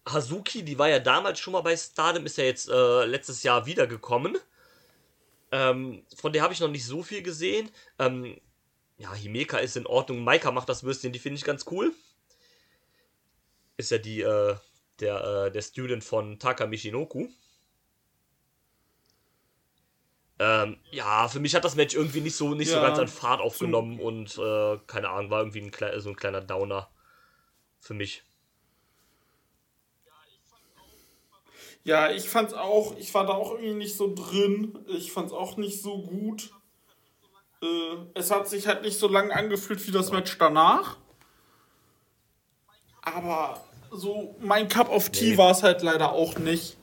[0.06, 3.66] Hazuki, die war ja damals schon mal bei Stardom, ist ja jetzt äh, letztes Jahr
[3.66, 4.38] wiedergekommen.
[5.52, 7.70] Ähm, von der habe ich noch nicht so viel gesehen.
[7.98, 8.40] Ähm,
[9.00, 10.22] ja, Himeka ist in Ordnung.
[10.22, 11.94] Maika macht das Würstchen, die finde ich ganz cool.
[13.78, 14.56] Ist ja die, äh,
[15.00, 17.28] der, äh, der Student von Taka Michinoku.
[20.38, 23.08] Ähm, ja, für mich hat das Match irgendwie nicht so, nicht ja, so ganz an
[23.08, 26.90] Fahrt aufgenommen und äh, keine Ahnung, war irgendwie ein, so ein kleiner Downer
[27.78, 28.22] für mich.
[31.84, 34.78] Ja, ich fand's auch, ich war da auch irgendwie nicht so drin.
[34.88, 36.52] Ich fand's auch nicht so gut.
[37.62, 37.66] Äh,
[38.14, 40.96] es hat sich halt nicht so lang angefühlt wie das Match danach.
[43.02, 45.38] Aber so mein Cup of Tea nee.
[45.38, 46.76] war es halt leider auch nicht.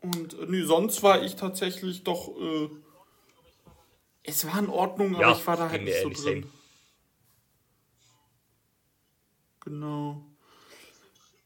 [0.00, 2.28] Und äh, nee, sonst war ich tatsächlich doch.
[2.36, 2.68] Äh,
[4.24, 6.42] es war in Ordnung, aber ja, ich war da halt nicht so drin.
[6.42, 6.52] Same.
[9.60, 10.24] Genau.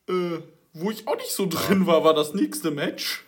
[0.09, 0.39] Äh,
[0.73, 3.26] wo ich auch nicht so drin war, war das nächste Match.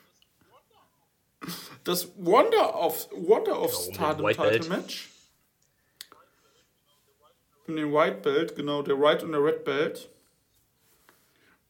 [1.88, 5.08] Das Wonder of, Wonder of ja, Stardom Title Match.
[7.66, 10.10] In den White Belt, genau, der White und der Red Belt.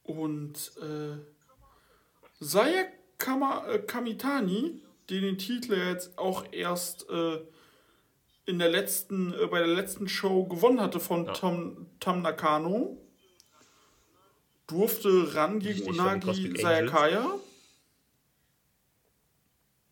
[0.02, 1.18] Und äh,
[2.40, 2.87] Saya
[3.18, 7.38] Kama, äh, Kamitani, die den Titel jetzt auch erst äh,
[8.46, 11.33] in der letzten, äh, bei der letzten Show gewonnen hatte von ja.
[11.33, 12.96] Tom, Tam Nakano,
[14.66, 17.38] durfte ran gegen Unagi Sayakaya.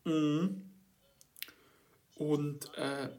[0.07, 0.61] Mhm.
[2.15, 3.09] Und äh,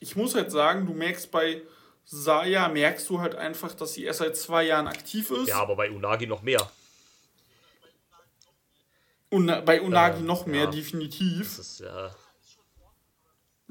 [0.00, 1.62] ich muss halt sagen, du merkst bei
[2.04, 5.48] Saya, merkst du halt einfach, dass sie erst seit zwei Jahren aktiv ist.
[5.48, 6.70] Ja, aber bei Unagi noch mehr.
[9.30, 10.70] Una bei Unagi ähm, noch mehr, ja.
[10.70, 11.56] definitiv.
[11.56, 12.14] Das ist, ja.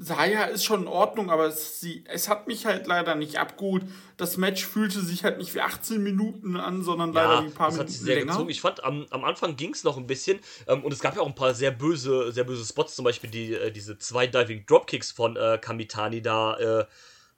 [0.00, 3.82] Saya ist schon in Ordnung, aber es, sie, es hat mich halt leider nicht abgeholt.
[4.16, 7.52] Das Match fühlte sich halt nicht wie 18 Minuten an, sondern ja, leider wie ein
[7.52, 8.32] paar das Minuten hat sich sehr länger.
[8.32, 8.50] Gezogen.
[8.50, 11.22] Ich fand, am, am Anfang ging es noch ein bisschen ähm, und es gab ja
[11.22, 14.66] auch ein paar sehr böse, sehr böse Spots, zum Beispiel die, äh, diese zwei Diving
[14.66, 16.56] Dropkicks von äh, Kamitani da.
[16.58, 16.86] Äh,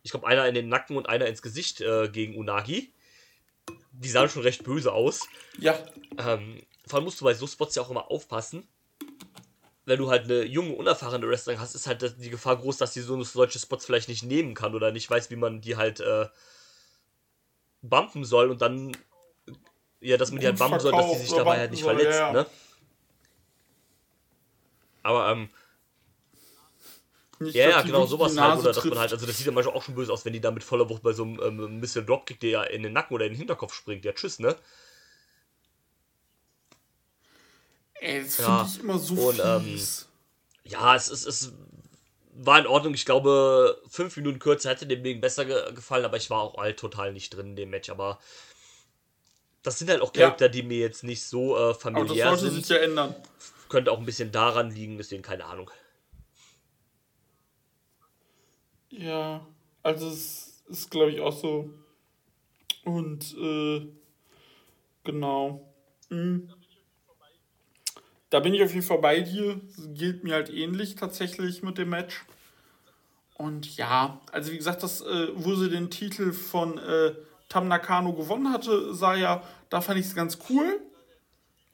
[0.03, 2.93] ich glaube, einer in den Nacken und einer ins Gesicht äh, gegen Unagi.
[3.93, 5.27] Die sahen schon recht böse aus.
[5.59, 5.79] Ja.
[6.19, 8.69] Ähm, vor allem musst du bei so Spots ja auch immer aufpassen.
[9.91, 13.01] Wenn du halt eine junge, unerfahrene Wrestlerin hast, ist halt die Gefahr groß, dass die
[13.01, 16.29] so solche Spots vielleicht nicht nehmen kann oder nicht weiß, wie man die halt äh,
[17.83, 18.97] bumpen soll und dann,
[19.99, 22.21] ja, dass man die halt bumpen soll, dass sie sich dabei halt nicht soll, verletzt,
[22.21, 22.33] ja.
[22.33, 22.47] ne?
[25.03, 25.51] Aber, ähm,
[27.41, 28.61] nicht, ja, ja, genau, sowas halt.
[28.61, 30.41] Oder dass man halt, also das sieht ja manchmal auch schon böse aus, wenn die
[30.41, 33.13] da mit voller Wucht bei so einem ähm, bisschen Dropkick, der ja in den Nacken
[33.13, 34.05] oder in den Hinterkopf springt.
[34.05, 34.55] Ja, tschüss, ne?
[38.01, 38.65] Ey, das ja.
[38.65, 40.09] finde ich immer so und, ähm, fies.
[40.65, 41.53] Ähm, ja, es, es, es
[42.33, 42.95] war in Ordnung.
[42.95, 46.57] Ich glaube, fünf Minuten kürzer hätte dem Ding besser ge gefallen, aber ich war auch
[46.57, 47.91] halt total nicht drin in dem Match.
[47.91, 48.19] Aber
[49.63, 50.51] das sind halt auch Charakter, ja.
[50.51, 52.67] die mir jetzt nicht so äh, familiär aber das sollte sind.
[52.67, 53.15] sich ja ändern.
[53.69, 55.71] Könnte auch ein bisschen daran liegen, deswegen keine Ahnung.
[58.89, 59.47] Ja,
[59.83, 61.71] also es ist, glaube ich, auch so.
[62.85, 63.87] Und äh,
[65.05, 65.75] genau.
[66.09, 66.51] Mhm.
[68.31, 69.61] Da bin ich auf jeden Fall bei dir.
[69.77, 72.25] Das gilt mir halt ähnlich tatsächlich mit dem Match.
[73.35, 77.13] Und ja, also wie gesagt, das, äh, wo sie den Titel von äh,
[77.49, 80.81] Tam Nakano gewonnen hatte, sah ja, da fand ich es ganz cool.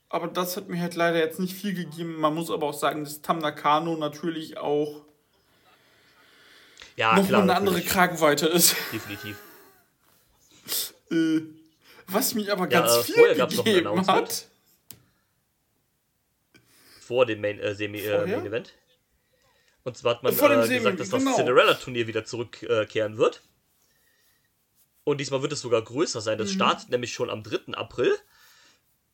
[0.08, 2.20] Aber das hat mir halt leider jetzt nicht viel gegeben.
[2.20, 5.02] Man muss aber auch sagen, dass Tam Nakano natürlich auch
[6.96, 8.76] ja, noch klar, eine andere Kragenweite ist.
[8.92, 9.36] Definitiv.
[11.10, 11.42] äh,
[12.06, 14.46] was mich aber ganz äh, viel gegeben hat
[17.06, 18.74] vor dem Main, äh, Semi, äh, Main Event.
[19.84, 21.36] Und zwar hat man äh, gesagt, dass das genau.
[21.36, 23.42] Cinderella-Turnier wieder zurückkehren wird.
[25.04, 26.38] Und diesmal wird es sogar größer sein.
[26.38, 26.54] Das mhm.
[26.54, 27.74] startet nämlich schon am 3.
[27.74, 28.12] April,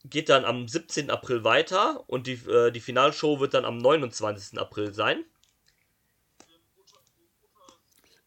[0.05, 1.11] geht dann am 17.
[1.11, 4.59] April weiter und die, äh, die Finalshow wird dann am 29.
[4.59, 5.25] April sein.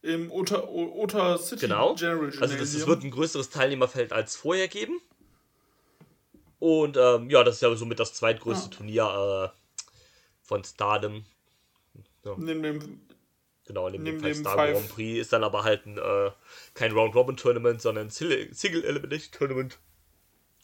[0.02, 1.96] Im Ota, Ota City genau.
[1.96, 2.42] General Gymnasium.
[2.44, 5.00] Also das, es wird ein größeres Teilnehmerfeld als vorher geben.
[6.58, 8.76] Und ähm, ja, das ist ja somit das zweitgrößte ja.
[8.76, 9.58] Turnier äh,
[10.42, 11.24] von Stardom.
[12.24, 12.34] Ja.
[12.36, 13.06] Neben dem
[13.66, 16.30] Genau, neben, neben dem Five Star Grand Prix ist dann aber halt ein, äh,
[16.74, 19.78] kein Round-Robin-Tournament, sondern ein Single-Elimination-Tournament.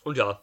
[0.05, 0.41] Und ja.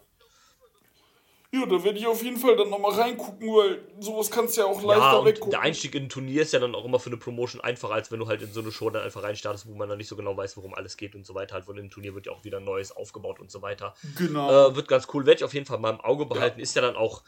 [1.52, 4.66] Ja, da werde ich auf jeden Fall dann nochmal reingucken, weil sowas kannst du ja
[4.68, 5.50] auch leichter ja, weggucken.
[5.50, 8.12] Der Einstieg in ein Turnier ist ja dann auch immer für eine Promotion einfacher, als
[8.12, 10.14] wenn du halt in so eine Show dann einfach reinstartest, wo man dann nicht so
[10.14, 11.54] genau weiß, worum alles geht und so weiter.
[11.54, 13.94] Halt, von dem Turnier wird ja auch wieder Neues aufgebaut und so weiter.
[14.16, 14.68] Genau.
[14.68, 16.60] Äh, wird ganz cool, werde ich auf jeden Fall mal im Auge behalten.
[16.60, 16.62] Ja.
[16.62, 17.24] Ist ja dann auch,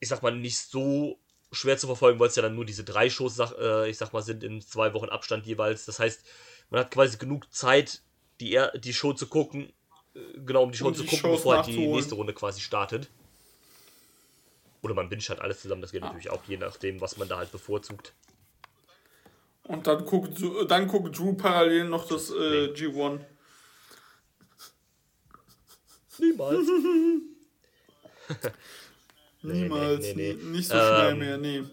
[0.00, 1.18] ich sag mal, nicht so
[1.52, 4.22] schwer zu verfolgen, weil es ja dann nur diese drei Shows, äh, ich sag mal,
[4.22, 5.84] sind in zwei Wochen Abstand jeweils.
[5.84, 6.24] Das heißt,
[6.70, 8.00] man hat quasi genug Zeit,
[8.40, 9.74] die, die Show zu gucken,
[10.14, 12.62] äh, genau, um die Show um zu gucken, Shows bevor halt die nächste Runde quasi
[12.62, 13.10] startet.
[14.86, 16.06] Oder man binscht halt alles zusammen, das geht ah.
[16.06, 18.12] natürlich auch je nachdem, was man da halt bevorzugt.
[19.64, 23.18] Und dann guckt, dann guckt Drew parallel noch das äh, G1.
[26.20, 26.68] Niemals.
[29.42, 30.06] Niemals.
[30.06, 31.64] Nee, nee, nee, nicht so schnell ähm, mehr, nee.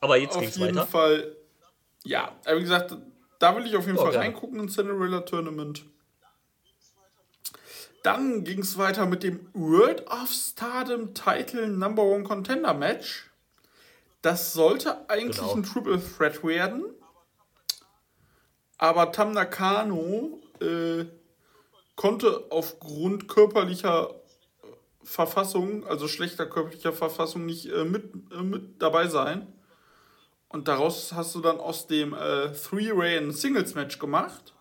[0.00, 0.86] Aber jetzt auf jeden weiter.
[0.86, 1.36] Fall.
[2.04, 2.96] Ja, aber wie gesagt,
[3.38, 4.24] da will ich auf jeden oh, Fall gerne.
[4.24, 5.84] reingucken in Cinderella Tournament.
[8.08, 13.30] Dann ging es weiter mit dem World of Stardom Title Number One Contender Match.
[14.22, 15.56] Das sollte eigentlich genau.
[15.56, 16.86] ein Triple Threat werden.
[18.78, 21.04] Aber Tam Nakano äh,
[21.96, 24.14] konnte aufgrund körperlicher
[25.04, 29.52] Verfassung, also schlechter körperlicher Verfassung, nicht äh, mit, äh, mit dabei sein.
[30.48, 34.54] Und daraus hast du dann aus dem äh, Three-Way ein Singles-Match gemacht.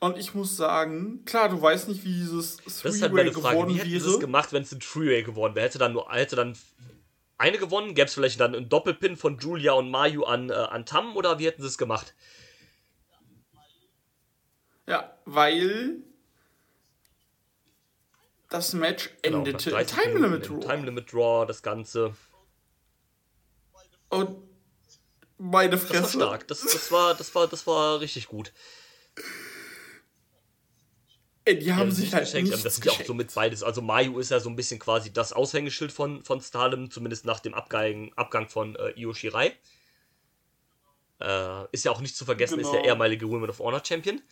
[0.00, 3.86] Und ich muss sagen, klar, du weißt nicht, wie dieses Three-Way halt geworden wie wäre.
[3.86, 5.66] Wie hätte es gemacht, wenn es ein Three-Way geworden wäre?
[5.66, 6.56] Hätte dann nur hätte dann
[7.38, 7.94] eine gewonnen?
[7.94, 11.38] Gäbe es vielleicht dann einen Doppelpin von Julia und Mayu an, äh, an Tam oder
[11.38, 12.14] wie hätten sie es gemacht?
[14.86, 16.02] Ja, weil
[18.50, 20.60] das Match genau, endete genau, Time Limit Draw.
[20.60, 22.14] Time Limit Draw, das Ganze.
[24.10, 24.36] Und
[25.38, 26.02] meine Fresse.
[26.02, 26.48] Das war stark.
[26.48, 28.52] Das, das, war, das, war, das war richtig gut.
[31.46, 32.52] Ey, die haben ja, sich halt geschenkt.
[32.64, 33.62] Das sind ja auch so mit beides.
[33.62, 37.40] Also Mayu ist ja so ein bisschen quasi das Aushängeschild von, von Stardom, zumindest nach
[37.40, 39.52] dem Abgang, Abgang von äh, Io Shirai.
[41.20, 42.68] Äh, ist ja auch nicht zu vergessen, genau.
[42.68, 42.94] ist ja genau.
[42.94, 44.22] ehemalige Women of Honor Champion.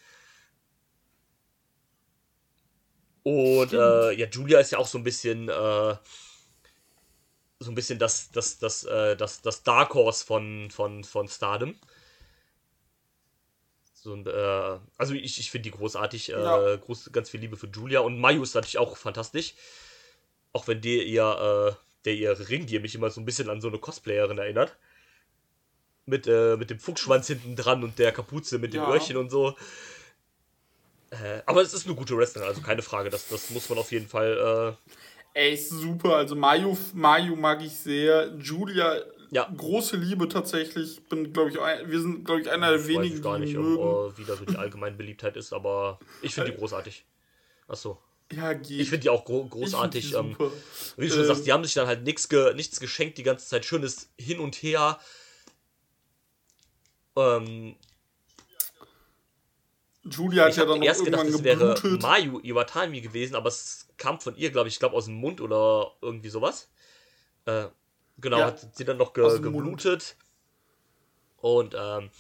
[3.25, 5.97] Und äh, ja, Julia ist ja auch so ein bisschen äh,
[7.63, 11.75] so ein bisschen das, das, das, äh, das, das Dark Horse von, von, von Stardom.
[14.03, 16.33] So, äh, also ich, ich finde die großartig.
[16.33, 16.77] Äh, ja.
[16.77, 18.01] groß, ganz viel Liebe für Julia.
[18.01, 19.55] Und Mayu ist natürlich auch fantastisch.
[20.53, 23.69] Auch wenn der ihr, äh, der ihr Ringgear mich immer so ein bisschen an so
[23.69, 24.77] eine Cosplayerin erinnert.
[26.05, 28.91] Mit, äh, mit dem Fuchsschwanz hinten dran und der Kapuze mit dem ja.
[28.91, 29.55] Öhrchen und so.
[31.11, 33.09] Äh, aber es ist eine gute Wrestlerin, also keine Frage.
[33.09, 34.77] Das, das muss man auf jeden Fall.
[35.33, 36.17] Ey, ist super.
[36.17, 38.35] Also Mayu, Mayu mag ich sehr.
[38.37, 39.01] Julia
[39.33, 39.51] ja.
[39.57, 41.03] große Liebe tatsächlich.
[41.09, 43.79] Bin, glaube ich, ein, wir sind, glaube ich, einer der wenigen, ich gar nicht, mögen.
[43.79, 47.05] Um, wie da so die allgemeine Beliebtheit ist, aber ich finde die großartig.
[47.67, 47.99] Achso.
[48.31, 48.81] Ja, geht.
[48.81, 50.11] Ich finde die auch gro großartig.
[50.11, 50.37] Die ähm,
[50.97, 53.23] wie du schon ähm, sagst, die haben sich dann halt nix ge nichts geschenkt die
[53.23, 53.65] ganze Zeit.
[53.65, 54.99] Schönes Hin und Her.
[57.17, 57.77] Ähm,
[60.05, 64.37] Julia hat ja dann erst gedacht, es wäre Mayu Iwatani gewesen, aber es kam von
[64.37, 66.69] ihr, glaube ich, glaube aus dem Mund oder irgendwie sowas.
[67.45, 67.67] Äh,
[68.23, 68.47] Genau, ja.
[68.47, 70.17] hat sie dann noch ge geblutet.
[71.37, 72.11] Und ähm,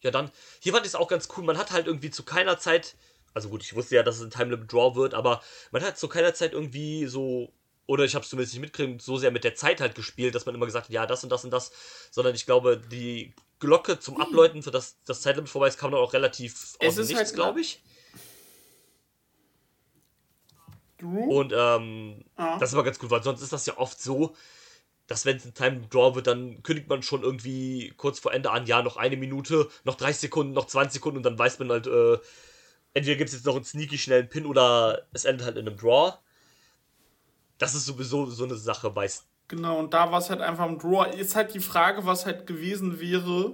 [0.00, 1.44] ja, dann, hier fand ich es auch ganz cool.
[1.44, 2.96] Man hat halt irgendwie zu keiner Zeit,
[3.32, 5.40] also gut, ich wusste ja, dass es ein Time Limit Draw wird, aber
[5.70, 7.52] man hat zu keiner Zeit irgendwie so,
[7.86, 10.44] oder ich habe es zumindest nicht mitgekriegt, so sehr mit der Zeit halt gespielt, dass
[10.44, 11.72] man immer gesagt hat, ja, das und das und das,
[12.10, 16.00] sondern ich glaube, die Glocke zum Abläuten, für das das Zeitlimit vorbei ist, kam dann
[16.00, 17.80] auch relativ es aus nichts, halt glaube ich.
[21.00, 22.58] Und ähm, ah.
[22.58, 24.34] das ist aber ganz gut, weil sonst ist das ja oft so,
[25.06, 28.50] dass wenn es ein Time Draw wird, dann kündigt man schon irgendwie kurz vor Ende
[28.50, 31.70] an, ja, noch eine Minute, noch 30 Sekunden, noch 20 Sekunden und dann weiß man
[31.70, 32.18] halt, äh,
[32.94, 35.76] entweder gibt es jetzt noch einen sneaky schnellen Pin oder es endet halt in einem
[35.76, 36.14] Draw.
[37.58, 39.26] Das ist sowieso so eine Sache, weiß.
[39.48, 41.14] Genau, und da war es halt einfach ein Draw.
[41.14, 43.52] Ist halt die Frage, was halt gewesen wäre,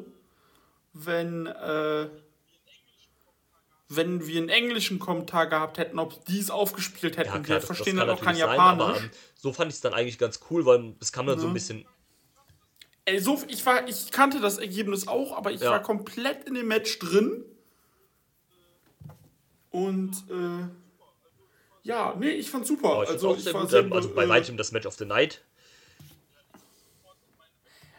[0.92, 2.08] wenn, äh,
[3.92, 7.28] wenn wir einen englischen Kommentar gehabt hätten, ob die es aufgespielt hätten.
[7.28, 8.84] Ja, klar, wir das, verstehen das dann auch kein sein, Japanisch.
[8.84, 11.42] Aber, ähm, so fand ich es dann eigentlich ganz cool, weil es kam dann ja.
[11.42, 11.84] so ein bisschen.
[13.04, 15.72] Ey, so, ich, war, ich kannte das Ergebnis auch, aber ich ja.
[15.72, 17.44] war komplett in dem Match drin.
[19.70, 20.68] Und äh,
[21.82, 22.98] ja, nee, ich fand super.
[22.98, 25.42] Oh, ich also, ich war sehr, also bei äh, weitem das Match of the Night.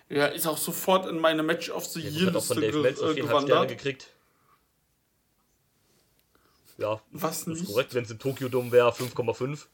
[0.08, 3.68] Ja, ist auch sofort in meine Match of the Year Liste ge äh, gewandert.
[3.68, 4.08] gekriegt.
[6.82, 7.62] Ja, was nicht?
[7.62, 7.94] ist korrekt.
[7.94, 9.68] Wenn es im Tokyo-Dom wäre, 5,5.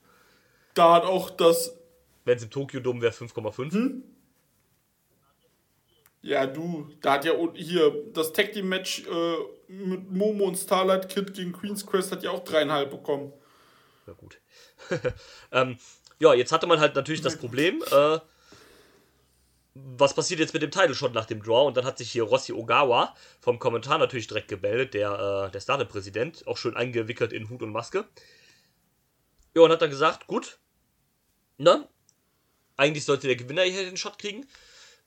[0.73, 1.77] Da hat auch das.
[2.25, 3.71] Wenn es im Tokyo-Dom wäre, 5,5.
[3.71, 4.03] Hm?
[6.21, 11.07] Ja, du, da hat ja hier das Tag Team Match äh, mit Momo und Starlight
[11.07, 13.31] Kid gegen Queen's Quest hat ja auch dreieinhalb bekommen.
[14.05, 14.39] Ja, gut.
[15.51, 15.77] ähm,
[16.19, 18.19] ja, jetzt hatte man halt natürlich das Problem, äh,
[19.97, 21.67] was passiert jetzt mit dem Title Shot nach dem Draw?
[21.67, 25.59] Und dann hat sich hier Rossi Ogawa vom Kommentar natürlich direkt gemeldet, der, äh, der
[25.59, 28.05] Stardom-Präsident, auch schön eingewickelt in Hut und Maske.
[29.55, 30.59] Ja, und hat dann gesagt, gut,
[31.57, 31.87] ne?
[32.75, 34.45] Eigentlich sollte der Gewinner hier den Shot kriegen.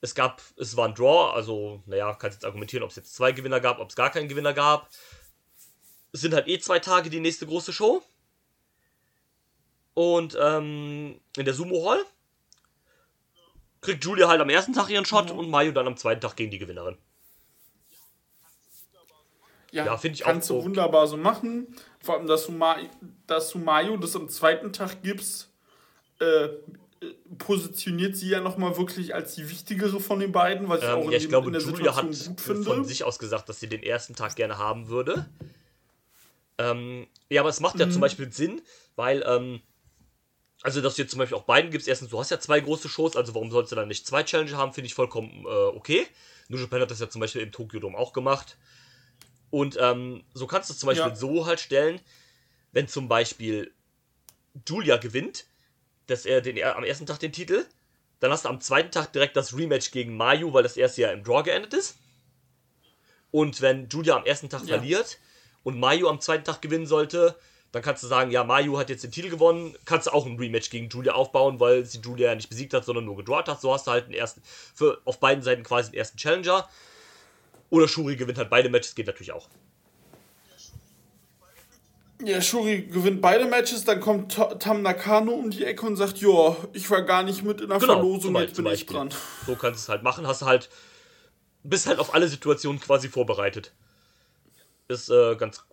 [0.00, 3.32] Es gab, es war ein Draw, also, naja, kannst jetzt argumentieren, ob es jetzt zwei
[3.32, 4.88] Gewinner gab, ob es gar keinen Gewinner gab.
[6.12, 8.02] Es sind halt eh zwei Tage die nächste große Show.
[9.94, 12.04] Und ähm, in der Sumo Hall
[13.80, 16.50] kriegt Julia halt am ersten Tag ihren Shot und Mayu dann am zweiten Tag gegen
[16.50, 16.96] die Gewinnerin.
[19.72, 20.64] Ja, Ja, finde ich kannst auch du so.
[20.66, 21.74] wunderbar so machen.
[22.02, 22.76] Vor allem, dass du, Ma
[23.26, 25.48] dass du Mayo das am zweiten Tag gibst,
[26.18, 26.48] äh,
[27.38, 31.02] positioniert sie ja nochmal wirklich als die wichtigere von den beiden, was ich auch Ähm,
[31.04, 33.60] in, ja, ich dem- glaube, in der Julia Situation hat von sich aus gesagt, dass
[33.60, 35.26] sie den ersten Tag gerne haben würde.
[36.58, 37.92] Ähm, ja, aber es macht ja Mhm.
[37.92, 38.60] zum Beispiel Sinn,
[38.96, 39.62] weil, ähm,
[40.62, 41.88] also dass du jetzt zum Beispiel auch beiden gibst.
[41.88, 44.56] Erstens, du hast ja zwei große Shows, also warum sollst du dann nicht zwei Challenger
[44.56, 46.06] haben, finde ich vollkommen äh, okay.
[46.48, 48.56] New Japan hat das ja zum Beispiel im Tokyo Dome auch gemacht.
[49.50, 51.16] Und ähm, so kannst du es zum Beispiel Ja.
[51.16, 52.00] so halt stellen,
[52.72, 53.72] wenn zum Beispiel
[54.68, 55.46] Julia gewinnt,
[56.06, 57.64] dass er den er am ersten Tag den Titel,
[58.18, 61.10] dann hast du am zweiten Tag direkt das Rematch gegen Mayu, weil das erste ja
[61.10, 61.96] im Draw geendet ist.
[63.30, 64.76] Und wenn Julia am ersten Tag Ja.
[64.76, 65.18] verliert
[65.62, 67.36] und Mayu am zweiten Tag gewinnen sollte,
[67.72, 70.36] dann kannst du sagen, ja, Mayu hat jetzt den Titel gewonnen, kannst du auch ein
[70.36, 73.60] Rematch gegen Julia aufbauen, weil sie Julia ja nicht besiegt hat, sondern nur gedrawt hat.
[73.60, 74.42] So hast du halt einen ersten,
[74.74, 76.68] für auf beiden Seiten quasi einen ersten Challenger.
[77.70, 79.48] Oder Shuri gewinnt halt beide Matches, geht natürlich auch.
[82.22, 86.18] Ja, Shuri gewinnt beide Matches, dann kommt Ta- Tam Nakano um die Ecke und sagt,
[86.18, 89.10] ja, ich war gar nicht mit in der Genau, Verlosung, jetzt bin ich dran.
[89.46, 90.68] So kannst du es halt machen, hast du halt,
[91.62, 93.72] bist halt auf alle Situationen quasi vorbereitet.
[94.88, 95.64] Ist äh, ganz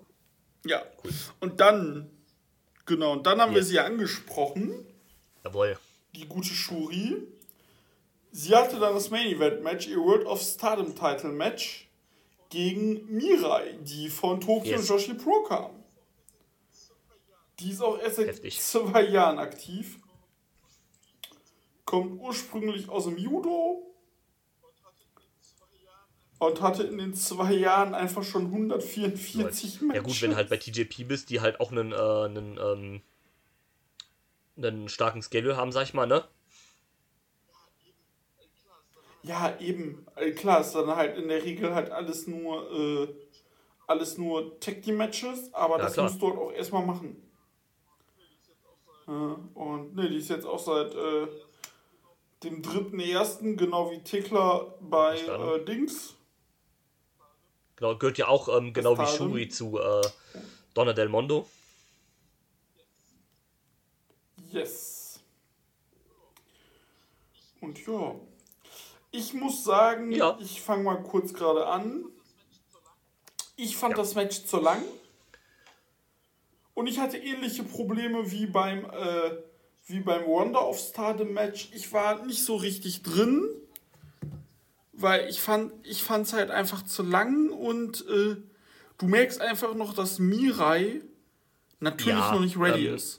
[0.66, 0.84] Ja.
[1.40, 2.10] Und dann,
[2.86, 3.68] genau, und dann haben wir Yes.
[3.70, 4.86] sie ja angesprochen,
[5.44, 5.78] jawohl.
[6.16, 7.24] die gute Shuri.
[8.32, 11.88] Sie hatte dann das Main Event Match, ihr World of Stardom Title Match
[12.50, 14.88] gegen Mirai, die von Tokyo Yes.
[14.90, 15.72] Joshi Pro kam.
[17.60, 18.60] Die ist auch erst seit Heftig.
[18.62, 19.98] zwei Jahren aktiv.
[21.86, 23.96] Kommt ursprünglich aus dem Judo
[26.40, 29.96] und hatte in den zwei Jahren einfach schon 144 Matches.
[29.96, 33.02] Ja gut, wenn du halt bei TJP bist, die halt auch einen, äh, einen, ähm,
[34.58, 36.24] einen starken Schedule haben, sag ich mal, ne?
[39.24, 40.06] Ja, eben.
[40.16, 43.08] Äh, Klar, ist dann halt in der Regel halt alles nur, äh,
[43.88, 46.06] alles nur Tag Team Matches, aber Ja, das klar.
[46.08, 47.24] musst du halt auch erstmal machen.
[49.08, 51.28] Ja, und ne, die ist jetzt auch seit äh,
[52.44, 56.17] dem dritten ersten, genau wie Tickler bei äh, Dings.
[57.78, 59.06] Genau, gehört ja auch ähm, genau wie.
[59.08, 60.02] Shuri zu äh,
[60.74, 61.48] Donna Del Mondo.
[64.52, 65.20] Yes.
[67.62, 68.16] Und ja.
[69.12, 70.38] Ich muss sagen, Ja.
[70.40, 72.06] ich fange mal kurz gerade an.
[73.56, 74.84] Ich fand das Match zu lang.
[76.74, 79.32] Und ich hatte ähnliche Probleme wie beim, äh,
[79.88, 81.70] wie beim Wonder of Stardom Match.
[81.74, 83.50] Ich war nicht so richtig drin,
[84.98, 88.38] weil ich fand ich es halt einfach zu lang und äh,
[88.98, 91.02] du merkst einfach noch, dass Mirai
[91.80, 93.18] natürlich Ja, noch nicht ready ähm, ist.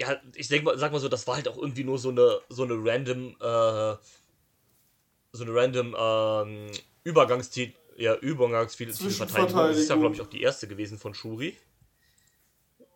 [0.00, 2.40] Ja, ich denk mal, sag mal so, das war halt auch irgendwie nur so eine,
[2.48, 3.96] so eine random, äh,
[5.32, 6.70] so eine random, ähm,
[7.04, 9.62] Übergangstitel, ja, Übergangstitelverteidigung.
[9.68, 11.56] Das ist ja, glaube ich, auch die erste gewesen von Shuri.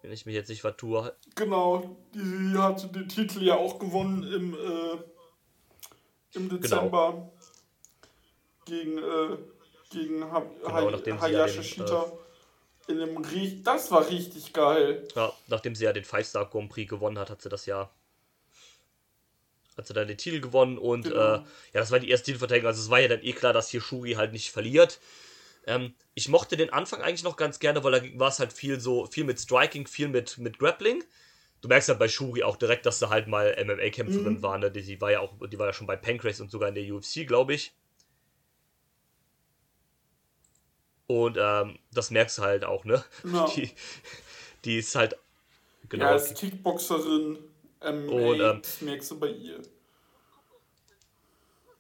[0.03, 1.15] Wenn ich mich jetzt nicht vertue.
[1.35, 4.99] Genau, die hatte den Titel ja auch gewonnen im, äh,
[6.35, 7.36] im Genau.
[8.67, 9.37] Gegen, äh,
[9.91, 12.13] gegen ha Genau, Hayashi Shita.
[12.89, 15.07] in einem Rie- das war richtig geil.
[15.15, 17.91] Ja, nachdem sie ja den Five-Star Grand Prix gewonnen hat, hat sie das ja.
[19.77, 21.17] Hat sie dann den Titel gewonnen und Genau.
[21.17, 21.45] äh, ja,
[21.75, 22.69] das war die erste Titelverteidigung.
[22.69, 24.99] Also es war ja dann eh klar, dass hier Shuri halt nicht verliert.
[25.67, 28.81] Ähm, ich mochte den Anfang eigentlich noch ganz gerne, weil da war es halt viel
[28.81, 31.05] so, viel mit Striking, viel mit, mit Grappling.
[31.61, 34.43] Du merkst halt bei Shuri auch direkt, dass sie halt mal MMA-Kämpferin Mhm.
[34.43, 34.71] war, ne?
[34.71, 36.85] Die, die war ja auch, die war ja schon bei Pancrase und sogar in der
[36.95, 37.75] UFC, glaube ich.
[41.07, 43.05] Und ähm, das merkst du halt auch, ne?
[43.33, 43.47] Ja.
[43.55, 43.71] Die,
[44.65, 45.17] die ist halt.
[45.89, 46.05] Genau.
[46.07, 47.39] Ja, als Kickboxerin
[47.81, 49.61] MMA, Und, ähm, das merkst du bei ihr.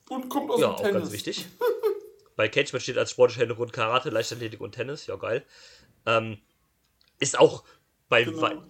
[0.09, 0.95] Und kommt aus Ja, dem auch Tennis.
[1.03, 1.47] ganz wichtig.
[2.37, 5.07] Bei Cagematch steht als sportlicher Hintergrund Karate, Leichtathletik und Tennis.
[5.07, 5.43] Ja, geil.
[6.05, 6.39] Ähm,
[7.19, 7.65] ist auch
[8.11, 8.63] bei Genau.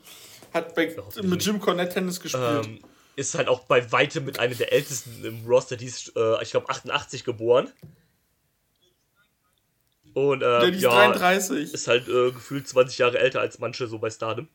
[0.54, 2.64] Hat bei, mit Jim Cornette Tennis gespielt.
[2.64, 2.78] ähm,
[3.16, 5.76] ist halt auch bei weitem mit einer der ältesten im Roster.
[5.76, 7.72] Die ist, äh, ich glaube, 88 geboren.
[10.16, 11.74] Und äh, ja, die ist ja, 33.
[11.74, 14.48] ist halt äh, gefühlt 20 Jahre älter als manche so bei Stardom.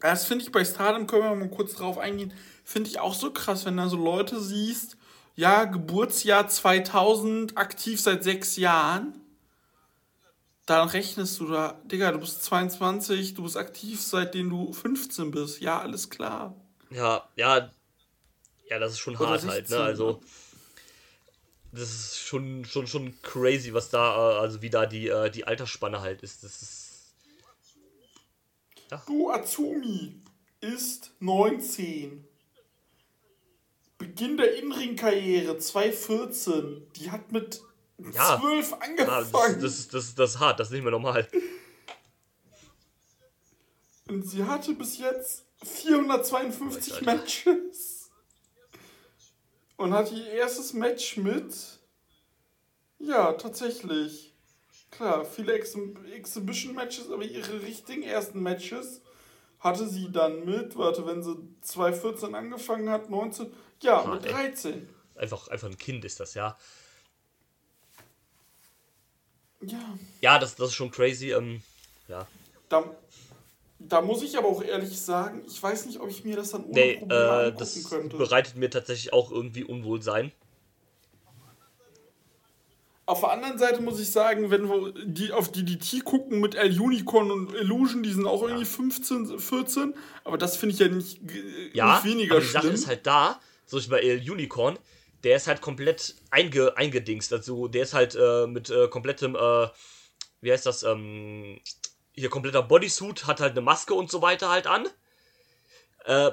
[0.00, 3.30] Das finde ich bei Stardom, können wir mal kurz drauf eingehen, finde ich auch so
[3.30, 4.96] krass, wenn du so Leute siehst,
[5.36, 9.14] ja, Geburtsjahr 2000, aktiv seit sechs Jahren.
[10.66, 15.60] Dann rechnest du da, Digga, du bist 22, du bist aktiv seitdem du 15 bist.
[15.60, 16.56] Ja, alles klar.
[16.90, 17.70] Ja, ja,
[18.68, 19.84] ja, das ist schon Oder hart halt, 16, ne?
[19.84, 20.20] Also,
[21.76, 25.44] das ist schon, schon, schon crazy, was da, äh, also wie da die, äh, die
[25.46, 26.42] Altersspanne halt ist.
[26.44, 26.82] Das ist.
[29.06, 30.20] Du, Azumi
[30.60, 32.24] ist 19.
[33.98, 36.86] Beginn der Inring-Karriere 2014.
[36.96, 37.62] Die hat mit
[38.12, 38.38] Ja.
[38.38, 38.88] 12 Ah, das,
[39.34, 39.60] angefangen.
[39.60, 41.28] das, ist- das, ist- das ist hart, das ist nicht mehr normal.
[44.08, 47.04] Und sie hatte bis jetzt 452 Alter.
[47.16, 47.95] Matches.
[49.76, 51.54] Und hat ihr erstes Match mit.
[52.98, 54.32] Ja, tatsächlich.
[54.90, 55.76] Klar, viele Ex
[56.14, 59.02] Exhibition-Matches, aber ihre richtigen ersten Matches
[59.58, 63.52] hatte sie dann mit, warte, wenn sie 2014 angefangen hat, 19,
[63.82, 64.32] ja, Ah, mit ey.
[64.32, 64.88] 13.
[65.16, 66.56] Einfach, einfach ein Kind ist das, ja.
[69.62, 71.32] Ja, Ja, das, das ist schon crazy.
[71.32, 71.62] Ähm,
[72.08, 72.26] ja.
[72.68, 72.84] da,
[73.78, 76.64] da muss ich aber auch ehrlich sagen, ich weiß nicht, ob ich mir das dann
[76.64, 78.16] ohne Nee, Probleme äh, das könnte.
[78.16, 80.32] bereitet mir tatsächlich auch irgendwie Unwohlsein.
[83.08, 86.80] Auf der anderen Seite muss ich sagen, wenn wir die auf DDT gucken mit El
[86.80, 91.20] Unicorn und Illusion, die sind auch irgendwie 15, 14, aber das finde ich ja nicht,
[91.30, 92.62] äh, Ja, nicht weniger aber die schlimm.
[92.62, 94.76] Sache ist halt da, so ich bei El Unicorn,
[95.22, 97.32] der ist halt komplett einge, eingedingst.
[97.32, 99.68] Also der ist halt äh, mit äh, komplettem, äh,
[100.40, 101.60] wie heißt das, ähm,
[102.16, 104.88] hier kompletter Bodysuit, hat halt eine Maske und so weiter halt an.
[106.04, 106.32] Äh,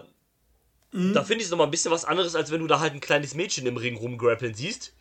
[0.94, 1.14] Mhm.
[1.14, 3.00] Da finde ich es nochmal ein bisschen was anderes, als wenn du da halt ein
[3.00, 4.94] kleines Mädchen im Ring rumgrappeln siehst.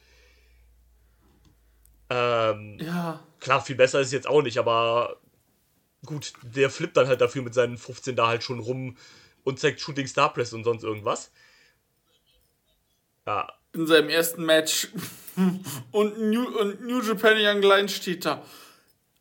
[2.08, 5.20] Ähm, ja, klar, viel besser ist es jetzt auch nicht, aber
[6.04, 8.96] gut, der flippt dann halt dafür mit seinen 15 da halt schon rum
[9.44, 11.30] und zeigt Shooting Star Press und sonst irgendwas.
[13.26, 14.88] Ja, in seinem ersten Match.
[15.92, 18.42] und, New, und New Japan Young Line steht da.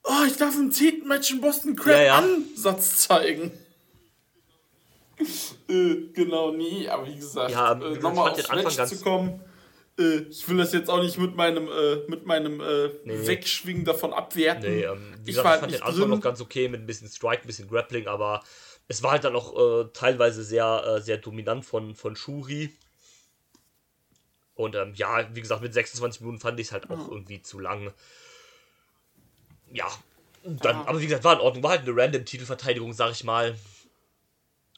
[0.04, 1.08] Oh, ich darf im 10.
[1.08, 2.18] Match in Boston Crab Ja, ja.
[2.20, 3.52] Ansatz zeigen.
[5.70, 9.42] äh, genau, nee, aber wie gesagt, Ja, äh, nochmal aufs den Match zu kommen.
[10.00, 13.28] Äh, ich will das jetzt auch nicht mit meinem, äh, mit meinem äh, nee.
[13.28, 14.64] Wegschwingen davon abwerten.
[14.64, 16.10] nee, ähm, wie ich gesagt, war ich halt fand den nicht Anfang drin.
[16.10, 18.44] noch ganz okay mit ein bisschen Strike, ein bisschen Grappling, aber
[18.88, 22.76] es war halt dann auch äh, teilweise sehr, sehr dominant von, von Shuri.
[24.56, 27.60] Und ähm, ja, wie gesagt, mit 26 Minuten fand ich es halt auch irgendwie zu
[27.60, 27.94] lang.
[29.74, 29.88] Ja,
[30.44, 30.88] dann, Ja.
[30.88, 31.64] aber wie gesagt, war in Ordnung.
[31.64, 33.56] War halt eine random Titelverteidigung, sag ich mal.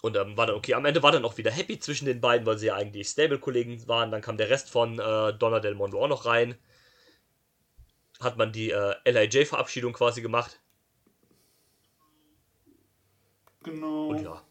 [0.02, 0.74] Und ähm, war dann okay.
[0.74, 3.88] Am Ende war dann auch wieder happy zwischen den beiden, weil sie ja eigentlich Stable-Kollegen
[3.88, 4.12] waren.
[4.12, 6.56] Dann kam der Rest von äh, Donna Del Mondo auch noch rein.
[8.20, 10.60] Hat man die äh, LIJ-Verabschiedung quasi gemacht.
[13.64, 14.08] Genau.
[14.10, 14.42] Und ja.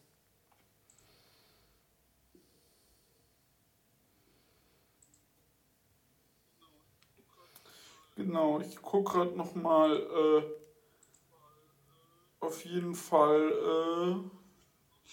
[8.24, 9.96] Genau, ich gucke gerade nochmal.
[9.96, 10.42] Äh,
[12.40, 13.52] auf jeden Fall.
[13.52, 15.08] Äh,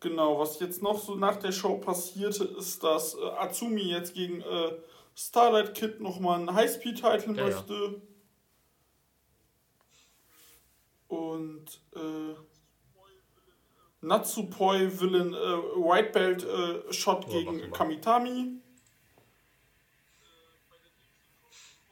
[0.00, 4.40] genau, was jetzt noch so nach der Show passierte, ist, dass äh, Azumi jetzt gegen
[4.42, 4.72] äh,
[5.14, 7.54] Starlight Kid nochmal einen Highspeed-Title Ja, ja.
[7.54, 8.02] möchte.
[11.08, 12.34] Und äh,
[14.00, 17.70] Natsupoi will einen äh, White Belt äh, Shot Oh, gegen.
[17.72, 18.60] Kamitami.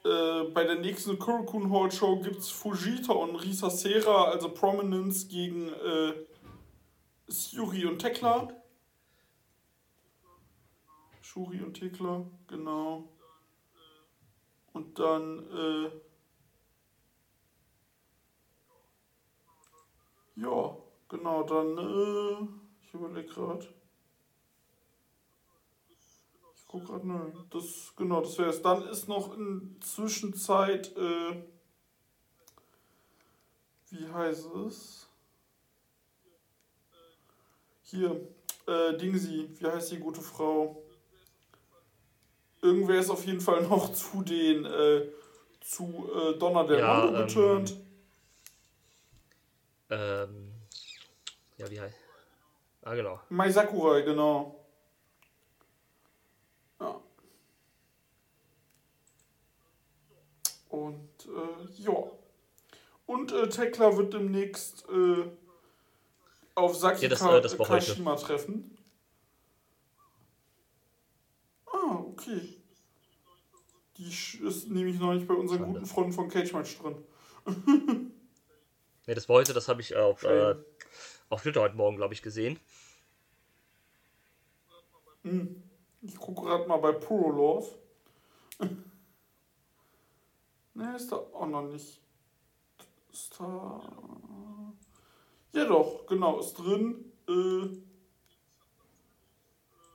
[0.06, 5.26] Äh, bei der nächsten Kurokun Hall Show gibt es Fujita und Risa Sera, also Prominence
[5.26, 6.12] gegen äh,
[7.28, 8.48] Shuri und Tekla.
[11.22, 13.08] Shuri und Tekla, genau.
[14.74, 15.90] Und dann, äh,
[20.36, 20.76] ja,
[21.08, 22.48] genau, dann, äh,
[22.86, 23.66] ich überlege gerade.
[26.54, 28.62] Ich guck grad, ne, das, genau, das wäre es.
[28.62, 31.42] Dann ist noch in Zwischenzeit, äh,
[33.90, 35.08] wie heißt es?
[37.82, 38.20] Hier,
[38.66, 40.82] äh, Dingsy, wie heißt die gute Frau?
[42.60, 45.08] Irgendwer ist auf jeden Fall noch zu den, äh,
[45.60, 47.76] zu äh, Donna del Ja, Mondo ähm, geturnt.
[49.88, 50.52] Ähm,
[51.56, 51.96] ja, wie heißt.
[52.82, 53.20] Ah, genau.
[53.30, 54.65] Mai Sakurai, genau.
[56.80, 57.00] Ja.
[60.68, 62.04] Und äh, ja.
[63.06, 65.30] Und äh, Tekla wird demnächst äh,
[66.54, 67.56] auf Saki Ja, das, äh, das.
[67.56, 68.76] Kashima treffen.
[71.66, 72.56] Ah, okay.
[73.96, 75.72] Die ist nämlich noch nicht bei unseren Schande.
[75.74, 76.96] guten Freunden von Cage Match drin.
[79.08, 80.56] Ne, das war heute, das habe ich auf, äh,
[81.28, 82.58] auf Twitter heute Morgen, glaube ich, gesehen.
[86.02, 87.66] Ich gucke gerade mal bei Puro Love.
[90.74, 92.00] ne, ist da auch noch nicht.
[93.12, 93.80] Ist da.
[95.52, 97.12] Ja, doch, genau, ist drin.
[97.28, 97.68] Äh,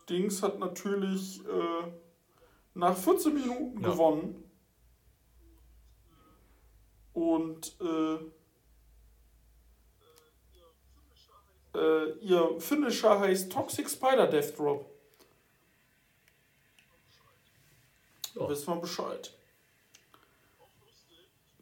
[0.10, 1.91] Dings hat natürlich äh,
[2.74, 3.91] nach 14 Minuten Ja.
[3.91, 4.43] gewonnen.
[7.14, 8.18] Und äh,
[11.78, 14.91] äh, ihr Finisher heißt Toxic Spider Death Drop.
[18.36, 18.49] Ja.
[18.49, 19.34] Wissen wir Bescheid.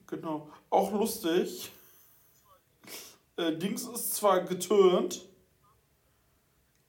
[0.08, 0.50] Genau.
[0.70, 1.72] Auch lustig.
[3.38, 5.26] Äh, Dings ist zwar geturnt,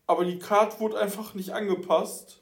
[0.06, 2.40] aber die Card wurde einfach nicht angepasst.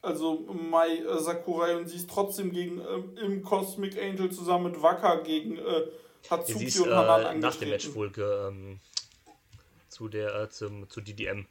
[0.00, 4.82] Also Mai äh, Sakurai und sie ist trotzdem gegen ähm, im Cosmic Angel zusammen mit
[4.82, 5.88] Waka gegen äh,
[6.30, 7.40] Hatsuki ist und Hanan äh, angetreten.
[7.40, 8.80] nach dem Match wohl ähm,
[9.88, 11.46] zu der äh, zum, zu DDM.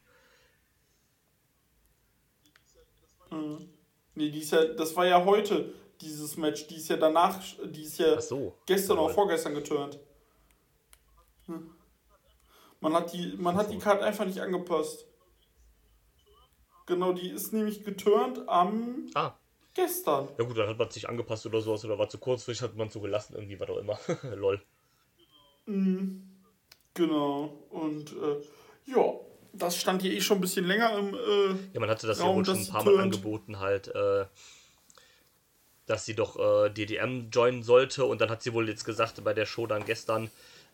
[4.17, 6.65] Nee, die ist ja, das war ja heute, dieses Match.
[6.65, 8.57] Die ist ja danach, die ist ja so.
[8.65, 9.99] gestern oder vorgestern geturnt.
[11.45, 11.69] Hm.
[12.79, 15.05] Man hat die, man hat die Karte einfach nicht angepasst.
[16.87, 19.35] Genau, die ist nämlich geturnt am Ah,
[19.75, 20.29] gestern.
[20.35, 22.89] ja gut, dann hat man sich angepasst oder sowas oder war zu kurzfristig, hat man
[22.89, 23.99] so gelassen, irgendwie, was auch immer.
[24.35, 24.59] Lol.
[26.95, 27.53] Genau.
[27.69, 28.41] Und äh,
[28.85, 29.13] ja,
[29.53, 31.13] das stand hier eh schon ein bisschen länger im.
[31.13, 34.25] Äh, Ja, man hatte das ja Raum, wohl schon ein paar Mal angeboten, halt, äh,
[35.85, 39.33] dass sie doch äh, DDM joinen sollte und dann hat sie wohl jetzt gesagt bei
[39.33, 40.29] der Show dann gestern,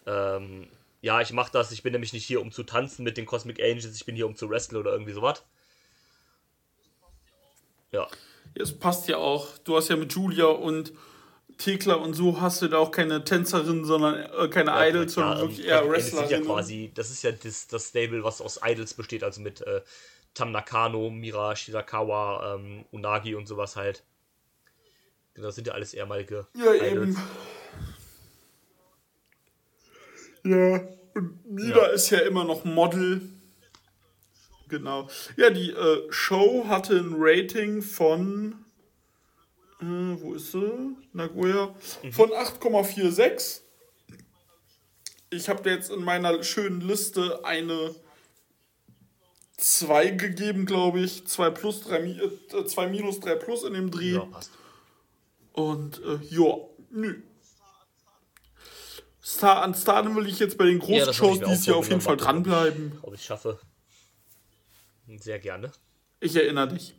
[0.05, 0.67] ähm,
[1.01, 3.61] ja, ich mach das, ich bin nämlich nicht hier, um zu tanzen mit den Cosmic
[3.61, 5.43] Angels, ich bin hier, um zu wrestlen oder irgendwie sowas.
[7.91, 8.07] Ja,
[8.55, 9.57] es passt ja auch.
[9.59, 10.93] Du hast ja mit Julia und
[11.57, 15.37] Thekla und so hast du da auch keine Tänzerin, sondern äh, keine ja, Idols, sondern
[15.37, 18.23] ja, wirklich ähm, eher Cosmic Angels sind ja quasi, das ist ja das, das Stable,
[18.23, 19.81] was aus Idols besteht, also mit äh,
[20.33, 24.03] Tam Nakano, Mira Shirakawa, ähm, Unagi und sowas halt.
[25.35, 27.15] Das sind ja alles ehemalige Ja, Idols.
[27.15, 27.17] eben.
[30.43, 30.81] Ja,
[31.15, 31.85] und Mila Ja.
[31.87, 33.21] ist ja immer noch Model.
[34.67, 35.07] Genau.
[35.37, 38.62] Ja, die äh, Show hatte ein Rating von.
[39.83, 40.95] Äh, wo ist sie?
[41.13, 41.75] Nagoya.
[42.11, 43.61] Von 8,46.
[45.31, 47.93] Ich habe jetzt in meiner schönen Liste eine
[49.57, 51.25] 2 gegeben, glaube ich.
[51.27, 54.13] 2 plus, 3, Mi- äh, 2 minus, 3 plus in dem Dreh.
[54.13, 54.51] Ja, passt.
[55.53, 56.55] Und äh, ja,
[56.91, 57.21] nö.
[59.23, 62.01] Star an Stardom will ich jetzt bei den großen Ja, Shows dieses Jahr auf jeden
[62.01, 62.99] Fall dranbleiben.
[63.01, 63.59] Ob ich es schaffe.
[65.17, 65.71] Sehr gerne.
[66.19, 66.95] Ich erinnere dich.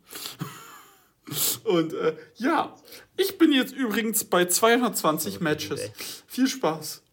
[1.63, 2.75] Und äh, ja,
[3.17, 5.91] ich bin jetzt übrigens bei 220 Also, Matches.
[6.27, 7.03] Viel Spaß.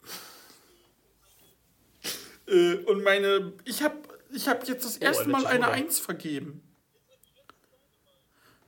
[2.46, 3.96] Äh, und meine, ich habe
[4.34, 5.72] ich hab jetzt das erste ein Mal eine oder?
[5.72, 6.62] 1 vergeben.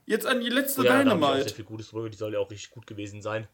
[0.07, 1.43] Jetzt an die letzte Ja, da habe ich auch Dynamite.
[1.49, 2.09] sehr viel Gutes drüber.
[2.09, 3.47] Die soll ja auch richtig gut gewesen sein.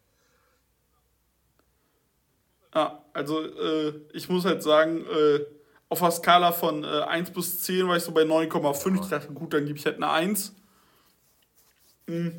[2.74, 5.46] Ja, also äh, ich muss halt sagen, äh,
[5.90, 9.02] auf einer Skala von äh, 1 bis 10 war ich so bei 9,5.
[9.04, 10.56] Ich dachte, gut, dann gebe ich halt eine 1.
[12.08, 12.30] Mm.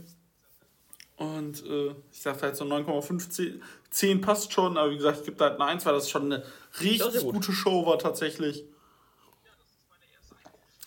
[1.17, 5.25] Und äh, ich dachte halt so 9,5, 10, 10 passt schon, aber wie gesagt, ich
[5.27, 6.45] gebe da halt eine 1, weil das schon eine
[6.81, 7.35] richtig gut.
[7.35, 8.65] gute Show war tatsächlich.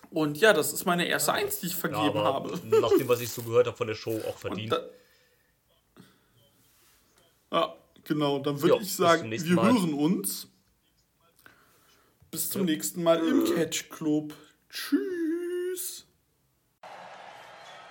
[0.10, 2.60] Und ja, das ist meine erste 1, die ich Ja, vergeben aber habe.
[2.82, 4.72] nach dem, was ich so gehört habe von der Show, auch verdient.
[4.72, 4.80] da,
[7.52, 8.40] ja, genau.
[8.40, 9.66] Dann würde Jo, ich sagen, wir Mal.
[9.74, 10.48] hören uns.
[12.32, 14.34] Bis zum nächsten Mal im Catch Club.
[14.70, 15.00] Tschüss.